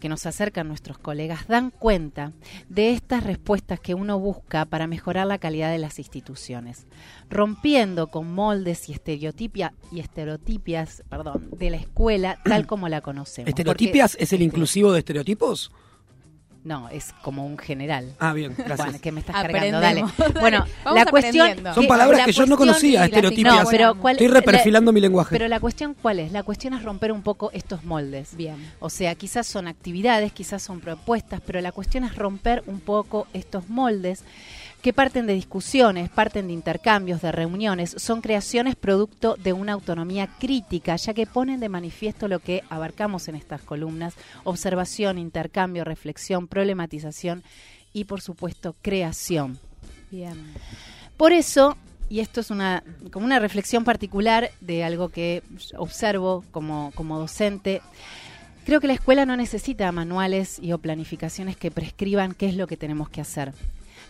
[0.00, 2.32] que nos acercan nuestros colegas dan cuenta
[2.68, 6.86] de estas respuestas que uno busca para mejorar la calidad de las instituciones,
[7.30, 13.48] rompiendo con moldes y estereotipia y estereotipias, perdón, de la escuela tal como la conocemos.
[13.48, 15.70] ¿Estereotipias Porque- es el inclusivo de estereotipos?
[16.64, 18.14] No, es como un general.
[18.18, 18.78] Ah, bien, gracias.
[18.78, 20.02] Bueno, que me estás cargando, dale.
[20.40, 21.58] Bueno, Vamos la cuestión.
[21.74, 23.64] Son palabras la que yo no conocía, estereotipias.
[23.64, 25.28] No, pero ¿cuál- Estoy reperfilando mi lenguaje.
[25.30, 26.32] Pero la cuestión cuál es?
[26.32, 28.34] La cuestión es romper un poco estos moldes.
[28.34, 28.56] Bien.
[28.80, 33.26] O sea, quizás son actividades, quizás son propuestas, pero la cuestión es romper un poco
[33.34, 34.24] estos moldes
[34.84, 40.26] que parten de discusiones, parten de intercambios, de reuniones, son creaciones producto de una autonomía
[40.38, 46.48] crítica, ya que ponen de manifiesto lo que abarcamos en estas columnas, observación, intercambio, reflexión,
[46.48, 47.42] problematización
[47.94, 49.58] y, por supuesto, creación.
[50.10, 50.34] Bien.
[51.16, 51.78] Por eso,
[52.10, 55.42] y esto es una, como una reflexión particular de algo que
[55.78, 57.80] observo como, como docente,
[58.66, 62.66] creo que la escuela no necesita manuales y o planificaciones que prescriban qué es lo
[62.66, 63.54] que tenemos que hacer.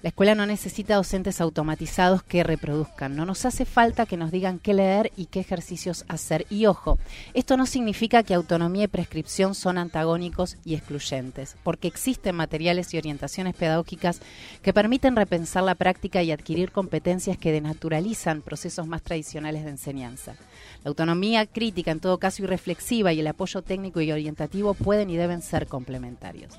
[0.04, 3.16] La escuela no necesita docentes automatizados que reproduzcan.
[3.16, 6.44] No nos hace falta que nos digan qué leer y qué ejercicios hacer.
[6.50, 6.98] Y ojo,
[7.32, 12.98] esto no significa que autonomía y prescripción son antagónicos y excluyentes, porque existen materiales y
[12.98, 14.20] orientaciones pedagógicas
[14.60, 20.34] que permiten repensar la práctica y adquirir competencias que denaturalizan procesos más tradicionales de enseñanza.
[20.82, 25.08] La autonomía crítica, en todo caso, y reflexiva y el apoyo técnico y orientativo pueden
[25.08, 26.52] y deben ser complementarios.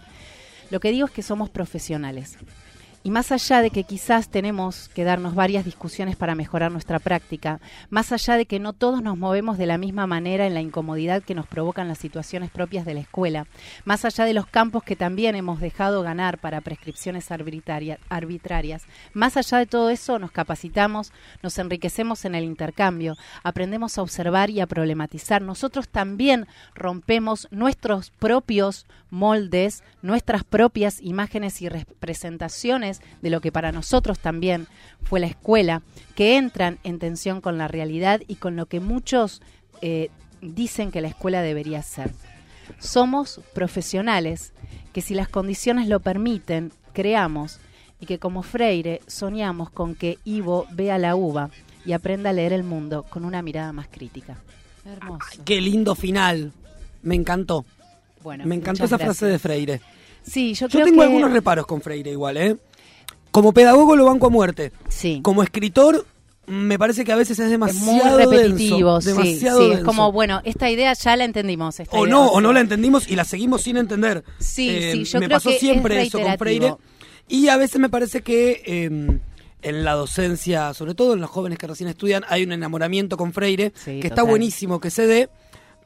[0.71, 2.39] Lo que digo es que somos profesionales.
[3.05, 7.59] Y más allá de que quizás tenemos que darnos varias discusiones para mejorar nuestra práctica,
[7.91, 11.21] más allá de que no todos nos movemos de la misma manera en la incomodidad
[11.21, 13.45] que nos provocan las situaciones propias de la escuela,
[13.83, 18.81] más allá de los campos que también hemos dejado ganar para prescripciones arbitraria- arbitrarias,
[19.13, 21.13] más allá de todo eso nos capacitamos,
[21.43, 25.43] nos enriquecemos en el intercambio, aprendemos a observar y a problematizar.
[25.43, 33.71] Nosotros también rompemos nuestros propios moldes, nuestras propias imágenes y representaciones de lo que para
[33.71, 34.67] nosotros también
[35.03, 35.81] fue la escuela,
[36.15, 39.41] que entran en tensión con la realidad y con lo que muchos
[39.81, 40.09] eh,
[40.41, 42.11] dicen que la escuela debería ser.
[42.79, 44.53] Somos profesionales
[44.93, 47.59] que si las condiciones lo permiten, creamos
[47.99, 51.49] y que como Freire soñamos con que Ivo vea la uva
[51.85, 54.37] y aprenda a leer el mundo con una mirada más crítica.
[54.85, 55.43] Hermoso.
[55.45, 56.51] Qué lindo final.
[57.03, 57.65] Me encantó.
[58.23, 59.37] Bueno, Me encantó esa frase de.
[59.37, 59.81] Freire.
[60.23, 62.57] Sí, yo, tengo que- algunos reparos con Freire igual, ¿eh?
[63.35, 64.71] Como pedagogo lo banco a muerte.
[64.87, 65.19] Sí.
[65.21, 66.05] Como escritor
[66.47, 69.69] me parece que a veces es Es demasiado muy repetitivo, denso, sí, demasiado sí, es
[69.71, 69.85] denso.
[69.85, 71.81] como, bueno, esta idea ya la entendimos.
[71.81, 74.23] esta o idea, no, sea, o no la entendimos y la seguimos sin entender.
[74.39, 76.37] Sí, Eh, sí, yo me creo pasó que es siempre eso con.
[76.37, 76.75] Freire.
[77.27, 79.19] Y a veces me parece que eh,
[79.63, 83.33] en la docencia, sobre todo en los jóvenes que recién estudian, hay un enamoramiento con
[83.33, 85.29] Freire, Sí, que está buenísimo que se dé.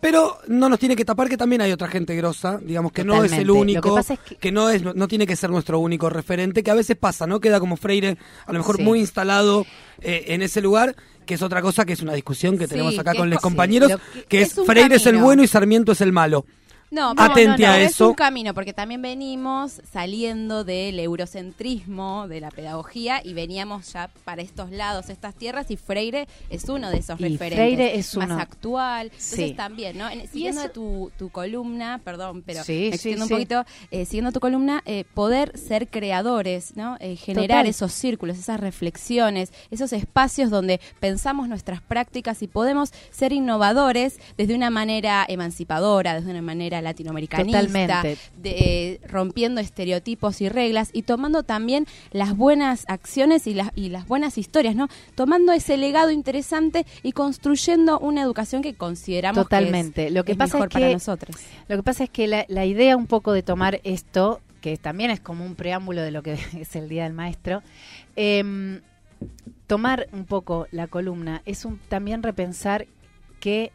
[0.01, 3.21] Pero no nos tiene que tapar que también hay otra gente grosa, digamos que no
[3.23, 4.07] es el que único, es
[4.39, 7.41] que, no es no tiene que ser nuestro único referente, que a veces pasa, ¿no?
[7.41, 8.83] Queda como Freire, a lo mejor Sí.
[8.83, 9.65] muy instalado
[10.01, 12.97] eh, en ese lugar, que es otra cosa que es una discusión que Sí, tenemos
[12.97, 15.99] acá con los compañeros, lo que, que- es, Freire es el bueno y Sarmiento es
[15.99, 16.45] el malo.
[16.91, 18.10] No, no, Atente no, no, a es eso.
[18.10, 24.41] un camino, porque también venimos saliendo del eurocentrismo de la pedagogía y veníamos ya para
[24.41, 27.58] estos lados, estas tierras, y Freire es uno de esos Y referentes.
[27.58, 28.39] Freire es más uno.
[28.39, 29.06] actual.
[29.08, 29.54] Entonces Sí.
[29.54, 30.10] también, ¿no?
[30.10, 34.81] En- siguiendo eso- tu, tu columna, perdón, pero Sí, un poquito, eh, siguiendo tu columna,
[34.85, 36.98] eh, poder ser creadores, ¿no?
[37.00, 37.67] Eh, generar Total.
[37.67, 44.56] esos círculos, esas reflexiones, esos espacios donde pensamos nuestras prácticas y podemos ser innovadores desde
[44.56, 48.17] una manera emancipadora, desde una manera latinoamericanista, Totalmente.
[48.42, 54.08] de- rompiendo estereotipos y reglas y tomando también las buenas acciones y las, y las
[54.08, 54.88] buenas historias, ¿no?
[55.15, 60.02] Tomando ese legado interesante y construyendo una educación que consideramos Totalmente.
[60.04, 61.36] que es, Lo que es pasa mejor es para que- nosotros.
[61.67, 65.10] Lo que pasa es que la, la idea un poco de tomar esto, que también
[65.12, 67.62] es como un preámbulo de lo que es el Día del Maestro,
[68.15, 68.82] em,
[69.67, 72.88] tomar un poco la columna es un, también repensar
[73.40, 73.71] que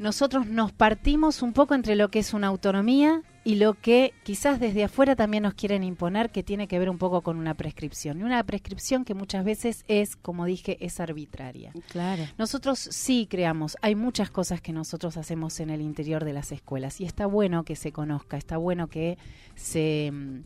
[0.00, 4.60] nosotros nos partimos un poco entre lo que es una autonomía y lo que quizás
[4.60, 8.20] desde afuera también nos quieren imponer, que tiene que ver un poco con una prescripción.
[8.20, 11.72] Y una prescripción que muchas veces es, como dije, es arbitraria.
[11.88, 12.22] Claro.
[12.38, 17.00] Nosotros sí creamos, hay muchas cosas que nosotros hacemos en el interior de las escuelas
[17.00, 19.18] y está bueno que se conozca, está bueno que
[19.56, 20.42] se mm,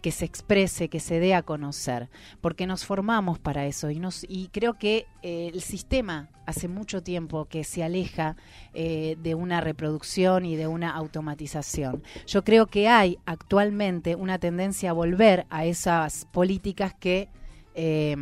[0.00, 2.08] que se exprese, que se dé a conocer,
[2.40, 7.02] porque nos formamos para eso y nos y creo que eh, el sistema hace mucho
[7.02, 8.36] tiempo que se aleja
[8.72, 12.02] eh, de una reproducción y de una automatización.
[12.26, 17.28] Yo creo que hay actualmente una tendencia a volver a esas políticas que
[17.74, 18.16] eh,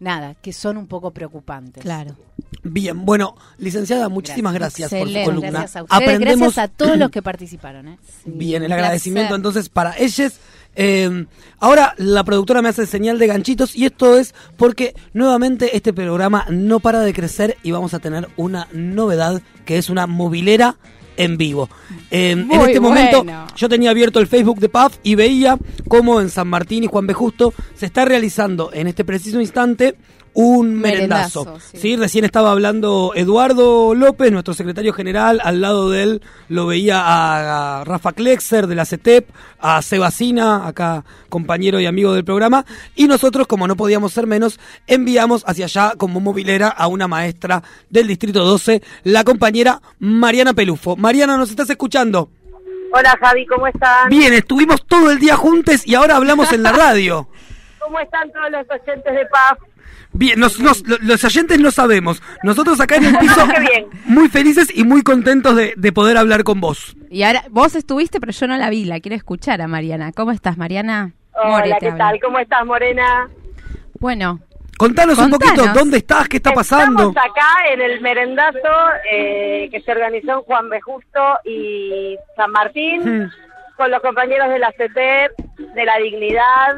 [0.00, 1.82] nada, que son un poco preocupantes.
[1.82, 2.16] Claro.
[2.62, 5.50] Bien, bueno, licenciada, muchísimas gracias, por su columna.
[5.50, 7.88] Gracias a ustedes, Aprendemos gracias a todos los que participaron.
[7.88, 7.98] ¿eh?
[8.24, 10.40] bien el agradecimiento entonces para ellos.
[10.74, 11.26] Eh,
[11.58, 16.46] ahora la productora me hace señal de ganchitos y esto es porque nuevamente este programa
[16.48, 20.76] no para de crecer y vamos a tener una novedad que es una movilera
[21.20, 21.68] en vivo.
[22.10, 26.30] Eh, en este momento yo tenía abierto el Facebook de PAF y veía cómo en
[26.30, 27.12] San Martín y Juan B.
[27.12, 29.96] Justo se está realizando en este preciso instante
[30.34, 31.44] un merendazo.
[31.44, 31.78] Merendazo, sí.
[31.78, 31.96] sí.
[31.96, 37.80] recién estaba hablando Eduardo López, nuestro secretario general, al lado de él lo veía a,
[37.80, 39.28] a Rafa Klexer de la CETEP,
[39.58, 42.64] a Sebasina, acá compañero y amigo del programa,
[42.94, 47.62] y nosotros, como no podíamos ser menos, enviamos hacia allá como movilera a una maestra
[47.88, 50.96] del Distrito 12, la compañera Mariana Pelufo.
[50.96, 52.30] Mariana, ¿nos estás escuchando?
[52.92, 54.08] Hola Javi, ¿cómo están?
[54.08, 57.28] Bien, estuvimos todo el día juntos y ahora hablamos en la radio.
[57.78, 59.58] ¿Cómo están todos los oyentes de PAF?
[60.12, 62.22] Bien, nos- nos- lo- los oyentes no sabemos.
[62.42, 63.46] Nosotros acá en el piso,
[64.06, 66.96] muy felices y muy contentos de, de poder hablar con vos.
[67.10, 70.12] Y ahora, vos estuviste, pero yo no la vi, la quiero escuchar a Mariana.
[70.12, 71.12] ¿Cómo estás, Mariana?
[71.32, 71.98] Hola, ¿qué habla.
[72.10, 72.20] tal?
[72.20, 73.28] ¿Cómo estás, Morena?
[73.98, 74.40] Bueno,
[74.78, 77.10] Contanos, un poquito dónde estás, qué está pasando.
[77.10, 78.58] Estamos acá en el merendazo
[79.12, 80.80] eh, que se organizó en Juan B.
[80.80, 83.30] Justo y San Martín Hmm.
[83.76, 85.32] con los compañeros de la CETEP,
[85.74, 86.76] de la Dignidad,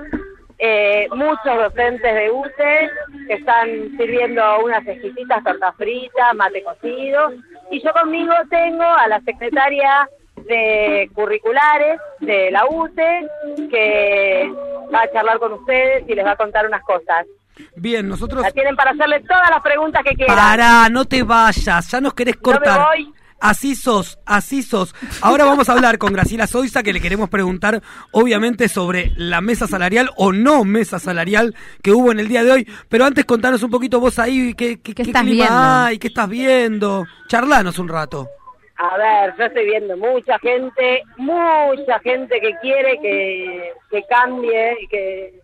[0.65, 2.91] eh, muchos docentes de UCE
[3.27, 7.33] que están sirviendo unas exquisitas tortas fritas, mate cocido.
[7.73, 13.29] Y yo conmigo tengo a la secretaria de curriculares de la UCE
[13.73, 14.53] que
[14.95, 17.27] va a charlar con ustedes y les va a contar unas cosas.
[17.75, 18.43] Bien, nosotros...
[18.43, 20.37] La tienen para hacerle todas las preguntas que quieran.
[20.37, 22.79] Pará, no te vayas, ya nos querés cortar.
[22.79, 23.15] No me voy.
[23.43, 24.95] Así sos, así sos.
[25.21, 27.83] Ahora vamos a hablar con Graciela Soiza, que le queremos preguntar,
[28.13, 32.53] obviamente, sobre la mesa salarial o no mesa salarial que hubo en el día de
[32.53, 32.69] hoy.
[32.89, 35.57] Pero antes, contanos un poquito vos ahí, qué, qué, qué estás clima viendo?
[35.57, 37.05] hay, qué estás viendo.
[37.27, 38.29] Charlanos un rato.
[38.77, 45.35] A ver, yo estoy viendo mucha gente, mucha gente que quiere que, que cambie, que,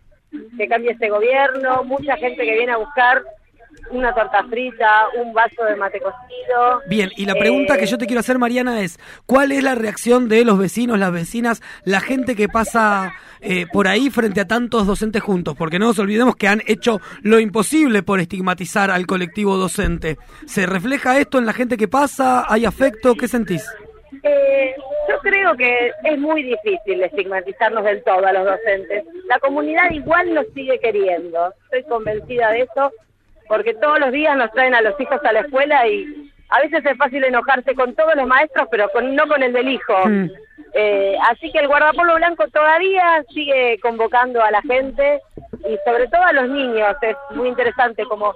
[0.57, 3.21] que cambie este gobierno, mucha gente que viene a buscar
[3.91, 6.81] una torta frita, un vaso de mate cocido.
[6.87, 9.75] Bien, y la pregunta Eh, que yo te quiero hacer, Mariana, es, ¿cuál es la
[9.75, 14.47] reacción de los vecinos, las vecinas, la gente que pasa eh, por ahí frente a
[14.47, 15.55] tantos docentes juntos?
[15.57, 20.17] Porque no nos olvidemos que han hecho lo imposible por estigmatizar al colectivo docente.
[20.45, 22.45] ¿Se refleja esto en la gente que pasa?
[22.47, 23.15] ¿Hay afecto?
[23.15, 23.65] ¿Qué sentís?
[24.23, 24.75] Eh,
[25.07, 29.05] yo creo que es muy difícil estigmatizarnos del todo a los docentes.
[29.27, 31.53] La comunidad igual nos sigue queriendo.
[31.65, 32.91] Estoy convencida de eso
[33.49, 36.85] porque todos los días nos traen a los hijos a la escuela y a veces
[36.85, 39.93] es fácil enojarse con todos los maestros, pero con, no con el del hijo.
[40.73, 45.19] Eh, así que el guardapolvo blanco todavía sigue convocando a la gente
[45.67, 46.95] y sobre todo a los niños.
[47.01, 48.33] Es muy interesante como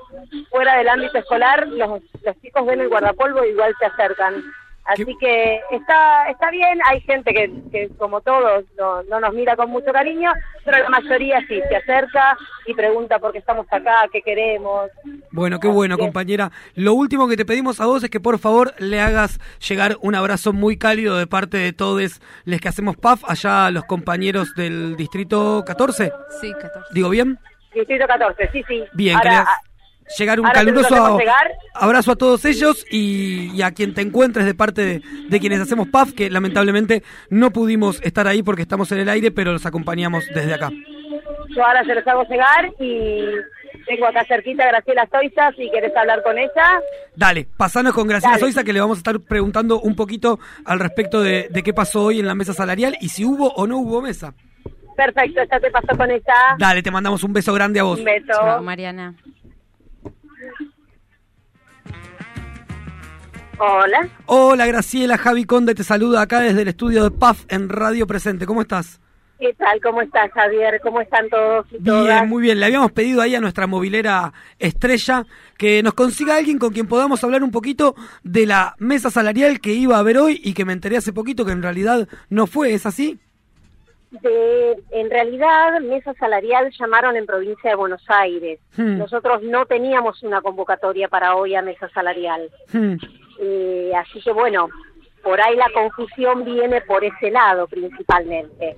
[0.49, 4.43] fuera del ámbito escolar los, los chicos ven el guardapolvo y igual se acercan.
[4.85, 9.55] Así que está está bien, hay gente que, que como todos no, no nos mira
[9.55, 10.31] con mucho cariño,
[10.65, 14.89] pero la mayoría sí se acerca y pregunta por qué estamos acá, qué queremos.
[15.31, 16.51] Bueno, qué bueno, compañera.
[16.75, 20.15] Lo último que te pedimos a vos es que por favor le hagas llegar un
[20.15, 24.53] abrazo muy cálido de parte de todos los que hacemos PAF, allá a los compañeros
[24.55, 26.11] del distrito 14.
[26.41, 26.93] sí, 14.
[26.93, 27.39] ¿Digo bien?
[27.73, 28.83] Distrito 14, sí, sí.
[28.93, 29.47] Bien, Ahora,
[30.17, 31.19] llegar un ahora caluroso
[31.73, 35.59] abrazo a todos ellos y, y a quien te encuentres de parte de, de quienes
[35.59, 39.65] hacemos PAF, que lamentablemente no pudimos estar ahí porque estamos en el aire, pero los
[39.65, 40.71] acompañamos desde acá.
[41.55, 43.25] Yo ahora se los hago llegar y
[43.85, 46.81] tengo acá cerquita a Graciela Soiza, si querés hablar con ella.
[47.15, 48.41] Dale, pasanos con Graciela Dale.
[48.41, 52.05] Soiza que le vamos a estar preguntando un poquito al respecto de, de qué pasó
[52.05, 54.33] hoy en la mesa salarial y si hubo o no hubo mesa.
[54.95, 56.55] Perfecto, ya te pasó con ella.
[56.57, 57.99] Dale, te mandamos un beso grande a vos.
[57.99, 58.27] Un beso.
[58.27, 59.15] Chao, Mariana.
[63.59, 64.09] Hola.
[64.25, 68.45] Hola Graciela, Javi Conde te saluda acá desde el estudio de PAF en Radio Presente.
[68.45, 68.99] ¿Cómo estás?
[69.39, 69.81] ¿Qué tal?
[69.81, 70.79] ¿Cómo estás, Javier?
[70.81, 72.05] ¿Cómo están todos y todas?
[72.05, 72.59] Bien, muy bien.
[72.59, 75.25] Le habíamos pedido ahí a nuestra movilera estrella
[75.57, 79.73] que nos consiga alguien con quien podamos hablar un poquito de la mesa salarial que
[79.73, 82.73] iba a haber hoy y que me enteré hace poquito que en realidad no fue,
[82.73, 83.19] ¿es así?
[84.21, 88.59] De- en realidad, mesa salarial llamaron en provincia de Buenos Aires.
[88.77, 88.97] Hmm.
[88.99, 92.49] Nosotros no teníamos una convocatoria para hoy a mesa salarial.
[92.71, 92.95] Hmm.
[93.39, 94.69] Eh, así que bueno,
[95.23, 98.75] por ahí la confusión viene por ese lado principalmente.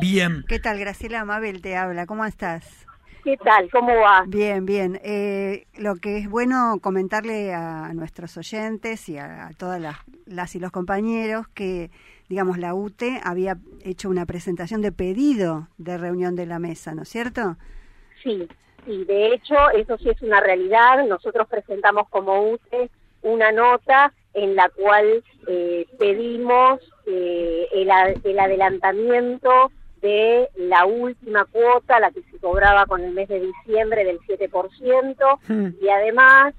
[0.00, 0.44] Bien.
[0.48, 2.06] ¿Qué tal, Graciela Mabel te habla?
[2.06, 2.86] ¿Cómo estás?
[3.24, 3.70] ¿Qué tal?
[3.70, 4.24] ¿Cómo va?
[4.26, 5.00] Bien, bien.
[5.02, 9.96] Eh, lo que es bueno comentarle a nuestros oyentes y a, a todas las,
[10.26, 11.90] las y los compañeros que,
[12.28, 17.02] digamos, la UTE había hecho una presentación de pedido de reunión de la mesa, ¿no
[17.02, 17.56] es cierto?
[18.22, 18.48] Sí.
[18.84, 21.06] sí, de hecho, eso sí es una realidad.
[21.06, 22.90] Nosotros presentamos como UTE
[23.22, 27.90] una nota en la cual eh, pedimos eh, el,
[28.24, 29.70] el adelantamiento
[30.02, 35.38] de la última cuota, la que se cobraba con el mes de diciembre del 7%,
[35.48, 35.68] Hmm.
[35.80, 36.54] y además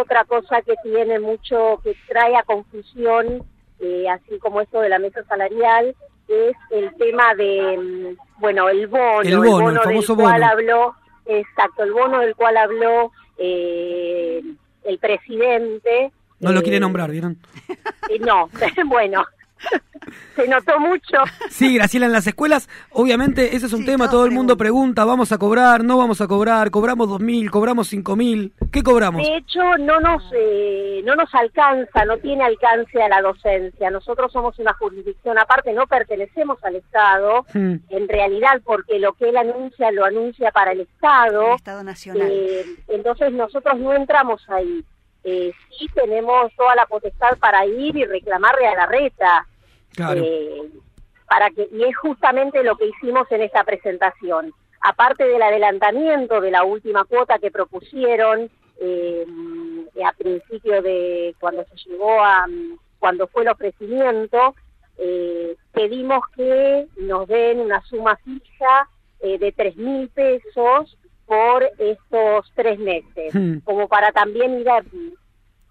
[0.00, 3.44] otra cosa que tiene mucho, que trae a confusión,
[3.80, 5.94] eh, así como esto de la mesa salarial,
[6.28, 10.46] es el tema de, mm, bueno, el bono, El bono, el del famoso cual bono.
[10.52, 10.94] habló,
[11.26, 14.42] exacto, el bono del cual habló eh,
[14.84, 16.12] el presidente.
[16.40, 17.38] No lo eh, quiere nombrar, ¿vieron?
[18.08, 18.48] eh, no,
[18.86, 19.24] bueno,
[20.36, 21.18] se notó mucho.
[21.50, 25.32] Sí, Graciela, en las escuelas, obviamente, ese es un tema, todo el mundo pregunta, ¿vamos
[25.32, 25.84] a cobrar?
[25.84, 26.70] ¿No vamos a cobrar?
[26.70, 27.50] ¿Cobramos 2.000?
[27.50, 28.52] ¿Cobramos 5.000?
[28.72, 29.22] ¿Qué cobramos?
[29.26, 33.90] De hecho, no nos, eh, no nos alcanza, no tiene alcance a la docencia.
[33.90, 37.76] Nosotros somos una jurisdicción aparte, no pertenecemos al Estado, Hmm.
[37.88, 41.48] en realidad, porque lo que él anuncia lo anuncia para el Estado.
[41.50, 42.28] El Estado Nacional.
[42.30, 44.84] Eh, entonces nosotros no entramos ahí.
[45.24, 49.46] Eh, sí tenemos toda la potestad para ir y reclamarle a la reta.
[49.94, 50.22] Claro.
[50.24, 50.70] Eh,
[51.28, 54.52] para que y es justamente lo que hicimos en esta presentación.
[54.80, 59.26] Aparte del adelantamiento de la última cuota que propusieron eh,
[60.04, 62.46] a principio de cuando se llegó a
[62.98, 64.54] cuando fue el ofrecimiento,
[64.98, 68.88] eh, pedimos que nos den una suma fija
[69.20, 73.58] eh, de tres mil pesos por estos tres meses, Hmm.
[73.64, 74.68] como para también ir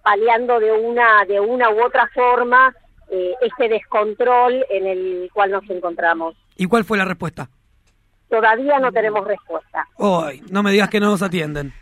[0.03, 2.76] paliando de una de una u otra forma
[3.09, 6.35] eh, este descontrol en el cual nos encontramos.
[6.55, 7.49] ¿Y cuál fue la respuesta?
[8.29, 9.87] Todavía no tenemos respuesta.
[9.97, 11.73] Hoy, no me digas que no nos atienden.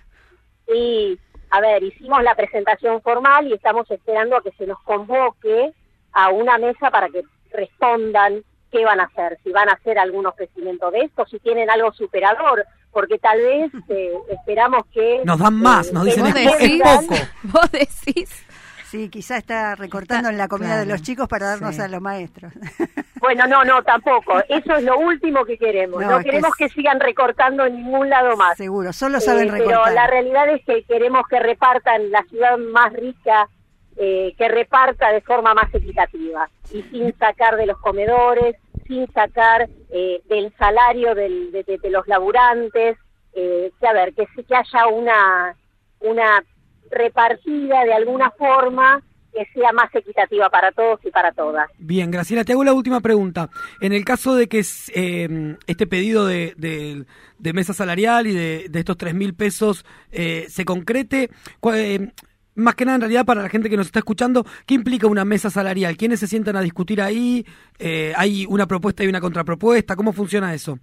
[0.67, 1.17] Y,
[1.49, 5.71] a ver, hicimos la presentación formal y estamos esperando a que se nos convoque
[6.13, 10.25] a una mesa para que respondan qué van a hacer, si van a hacer algún
[10.25, 15.21] ofrecimiento de esto, si tienen algo superador, porque tal vez eh, esperamos que...
[15.25, 17.15] Nos dan más, nos dicen, es, es poco.
[17.43, 18.45] Vos decís.
[18.91, 21.81] Sí, quizá está recortando en la comida de los chicos para darnos Sí.
[21.81, 22.51] a los maestros.
[23.21, 24.39] Bueno, no, no, tampoco.
[24.49, 26.01] Eso es lo último que queremos.
[26.01, 28.57] No, No, es que queremos que, sigan recortando en ningún lado más.
[28.57, 29.83] Seguro, solo saben Eh, recortar.
[29.83, 33.47] Pero la realidad es que queremos que repartan la ciudad más rica,
[33.95, 38.55] eh, que reparta de forma más equitativa y sin sacar de los comedores,
[38.87, 42.97] sin sacar eh, del salario del- de, de- de los laburantes,
[43.35, 45.55] eh, que a ver, que, que haya una,
[45.99, 46.43] una
[46.91, 49.01] repartida de alguna forma
[49.33, 51.69] que sea más equitativa para todos y para todas.
[51.77, 53.49] Bien, Graciela, te hago la última pregunta.
[53.79, 54.61] En el caso de que
[54.93, 57.05] eh, este pedido de, de-
[57.39, 61.29] de mesa salarial y de, de estos tres mil pesos eh, se concrete,
[61.73, 62.11] eh,
[62.55, 65.23] más que nada en realidad para la gente que nos está escuchando, ¿qué implica una
[65.23, 65.95] mesa salarial?
[65.95, 67.45] ¿Quiénes se sientan a discutir ahí?
[67.79, 69.95] Eh, ¿Hay una propuesta y una contrapropuesta?
[69.95, 70.77] ¿Cómo funciona eso?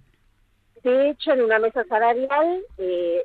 [0.83, 3.21] De hecho, en una mesa salarial eh,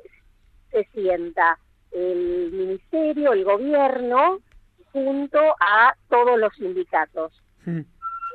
[0.71, 1.57] se sienta
[1.95, 4.39] el ministerio, el gobierno,
[4.91, 7.31] junto a todos los sindicatos.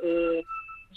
[0.03, 0.43] Eh,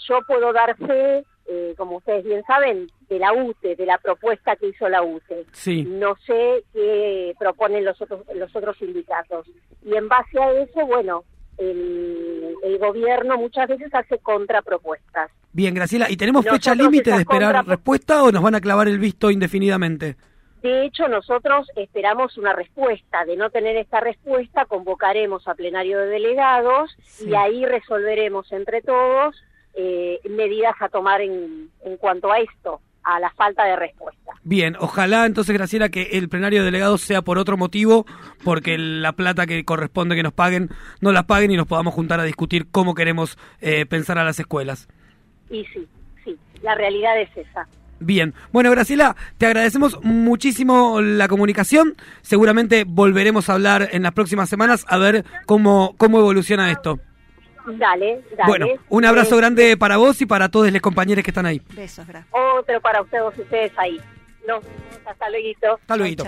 [0.07, 4.55] yo puedo dar fe, eh, como ustedes bien saben, de la UTE, de la propuesta
[4.55, 5.45] que hizo la UTE.
[5.51, 5.83] Sí.
[5.83, 9.47] No sé qué proponen los otros, los otros sindicatos.
[9.83, 11.23] Y en base a eso, bueno,
[11.57, 15.29] el, el gobierno muchas veces hace contrapropuestas.
[15.53, 18.87] Bien, Graciela, ¿y tenemos fecha límite de esperar contra- respuesta o nos van a clavar
[18.87, 20.15] el visto indefinidamente?
[20.65, 23.23] De hecho, nosotros esperamos una respuesta.
[23.23, 29.35] De no tener esta respuesta, convocaremos a plenario de delegados y ahí resolveremos entre todos
[29.75, 34.31] eh, medidas a tomar en, en cuanto a esto, a la falta de respuesta.
[34.41, 38.07] Bien, ojalá entonces, Graciela, que el plenario de delegados sea por otro motivo,
[38.43, 42.19] porque la plata que corresponde que nos paguen, no la paguen y nos podamos juntar
[42.19, 44.87] a discutir cómo queremos eh, pensar a las escuelas.
[45.51, 45.87] Y sí,
[46.23, 47.67] sí, la realidad es esa.
[47.99, 51.95] Bien, bueno, Graciela, te agradecemos muchísimo la comunicación.
[52.21, 56.99] Seguramente volveremos a hablar en las próximas semanas a ver cómo, cómo evoluciona esto.
[57.65, 58.47] Dale, dale.
[58.47, 61.61] Bueno, un abrazo Eh, grande para vos y para todos los compañeros que están ahí.
[61.73, 62.31] Besos, gracias.
[62.59, 63.99] Otro para ustedes, ustedes ahí.
[64.47, 65.75] Nos vemos, hasta luego.
[65.81, 66.23] Hasta luego.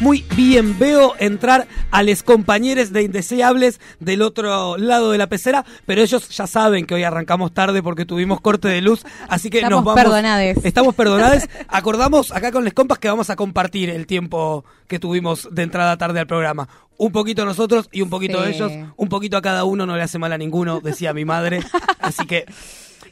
[0.00, 5.64] Muy bien, veo entrar a los compañeros de Indeseables del otro lado de la pecera,
[5.84, 9.58] pero ellos ya saben que hoy arrancamos tarde porque tuvimos corte de luz, así que
[9.58, 10.02] Estamos nos vamos.
[10.02, 10.58] perdonades.
[10.64, 11.42] Estamos perdonados.
[11.68, 15.98] Acordamos acá con les compas que vamos a compartir el tiempo que tuvimos de entrada
[15.98, 16.66] tarde al programa.
[16.96, 18.52] Un poquito nosotros y un poquito Sí.
[18.54, 21.60] ellos, un poquito a cada uno, no le hace mal a ninguno, decía mi madre.
[21.98, 22.46] Así que,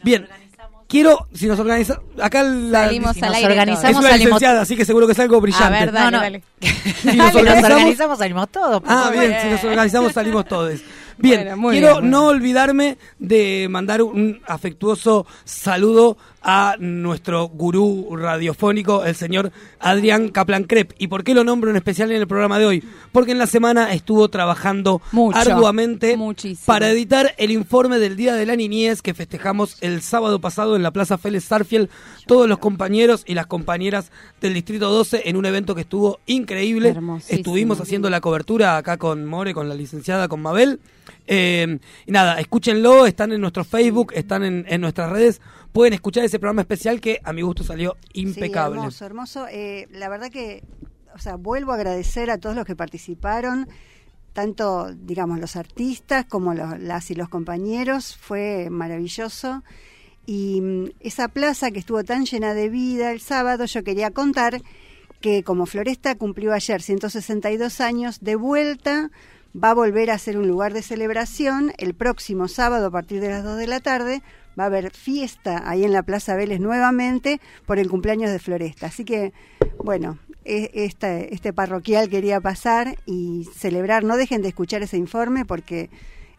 [0.03, 0.26] bien.
[0.89, 4.24] Quiero, si nos organizamos, acá la, Salimos si al nos aire organizamos, es una Salimos-
[4.24, 5.64] licenciada, así que seguro que es algo brillante.
[5.66, 6.22] A ver, dale, No, no.
[6.22, 6.43] dale.
[6.61, 8.82] Si nos Si nos organizamos, organizamos, salimos todos.
[8.86, 10.80] Ah, bien, si nos organizamos salimos todos.
[11.19, 19.05] Bien, Bueno, quiero bien, no olvidarme de mandar un afectuoso saludo a nuestro gurú radiofónico,
[19.05, 20.93] el señor Adrián Kaplan Krep.
[20.99, 22.85] ¿Y por qué lo nombro en especial en el programa de hoy?
[23.12, 26.64] Porque en la semana estuvo trabajando Mucho, arduamente muchísimo.
[26.64, 30.83] para editar el informe del Día de la Niñez que festejamos el sábado pasado en
[30.83, 31.89] la Plaza Félix Sarfield,
[32.27, 36.97] todos los compañeros y las compañeras del Distrito 12 en un evento que estuvo increíble.
[37.29, 40.81] Estuvimos haciendo la cobertura acá con More, con la licenciada, con Mabel.
[41.31, 45.41] Eh, y nada, escúchenlo, están en nuestro Facebook, están en, en nuestras redes.
[45.72, 48.76] Pueden escuchar ese programa especial que a mi gusto salió impecable.
[48.76, 49.47] Sí, hermoso, hermoso.
[49.51, 50.64] Eh, la verdad que,
[51.14, 53.68] o sea, vuelvo a agradecer a todos los que participaron,
[54.33, 58.16] tanto, digamos, los artistas como los- las y los compañeros.
[58.18, 59.62] Fue maravilloso.
[60.24, 64.62] Y mm, esa plaza que estuvo tan llena de vida el sábado, yo quería contar
[65.20, 69.11] que como Floresta cumplió ayer 162 años, de vuelta
[69.55, 71.72] va a volver a ser un lugar de celebración.
[71.78, 74.22] El próximo sábado, a partir de las 2 de la tarde,
[74.59, 78.86] va a haber fiesta ahí en la Plaza Vélez nuevamente por el cumpleaños de Floresta.
[78.86, 79.32] Así que,
[79.82, 84.05] bueno, este, este parroquial quería pasar y celebrar.
[84.05, 85.90] No dejen de escuchar ese informe porque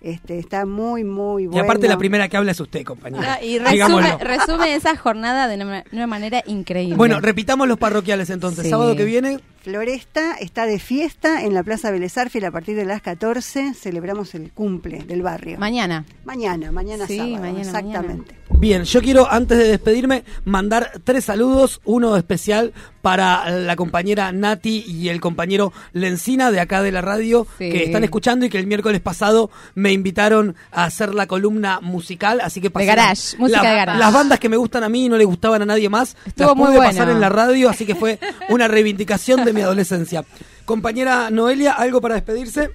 [0.01, 1.63] este, está muy, muy Y bueno.
[1.63, 3.35] aparte la primera que habla es usted, compañera.
[3.35, 6.95] Ah, y resume, esa jornada de una, una manera increíble.
[6.95, 8.63] Bueno, repitamos los parroquiales entonces.
[8.63, 8.69] Sí.
[8.69, 12.85] Sábado que viene, Floresta está de fiesta en la Plaza Vélez Arfiel a partir de
[12.85, 13.73] las 14.
[13.73, 15.59] Celebramos el cumple del barrio.
[15.59, 16.05] mañana.
[16.23, 17.37] Mañana, mañana Sí, sábado.
[17.39, 18.35] mañana, exactamente.
[18.51, 24.83] Bien, yo quiero antes de despedirme mandar tres saludos, uno especial para la compañera Nati
[24.87, 27.69] y el compañero Lencina de acá de la radio Sí.
[27.69, 32.41] que están escuchando y que el miércoles pasado me invitaron a hacer la columna musical,
[32.41, 33.99] así que pasé garage, la- música la- de garage.
[33.99, 36.47] Las bandas que me gustan a mí y no le gustaban a nadie más, Estuvo
[36.47, 36.91] las muy pude bueno.
[36.91, 40.23] pasar en la radio, así que fue una reivindicación de mi adolescencia.
[40.65, 42.71] Compañera Noelia, ¿algo para despedirse?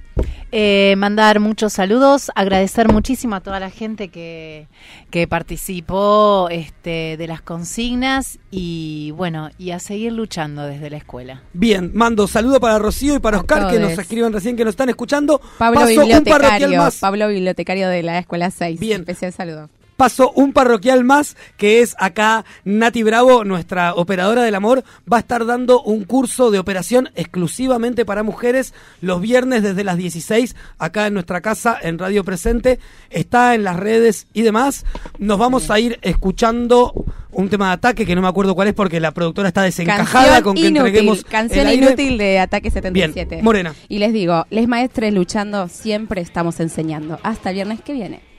[0.57, 4.69] Eh, mandar muchos saludos, agradecer muchísimo a toda la gente que,
[5.11, 11.43] que participó este, de las consignas y bueno, y a seguir luchando desde la escuela.
[11.55, 14.91] Bien, mando saludo para Rocío y para Oscar que nos escriben recién que nos están
[14.91, 15.41] escuchando.
[15.59, 16.99] Pablo Paso un bibliotecario, más.
[16.99, 18.79] Pablo bibliotecario de la escuela 6.
[18.79, 19.01] Bien.
[19.01, 19.71] Especial saludo.
[19.97, 25.21] Paso un parroquial más, que es acá Nati Bravo, nuestra operadora del amor, va a
[25.21, 31.07] estar dando un curso de operación exclusivamente para mujeres los viernes desde las 16, acá
[31.07, 32.79] en nuestra casa, en Radio Presente.
[33.11, 34.85] Está en las redes y demás.
[35.19, 36.93] Nos vamos a ir escuchando
[37.31, 40.25] un tema de ataque que no me acuerdo cuál es porque la productora está desencajada
[40.25, 41.87] Canción con que inútil, entreguemos canción el aire.
[41.87, 43.35] inútil de Ataque 77.
[43.35, 43.75] Bien, Morena.
[43.89, 47.19] Y les digo, les maestres luchando, siempre estamos enseñando.
[47.23, 48.34] Hasta el viernes que viene.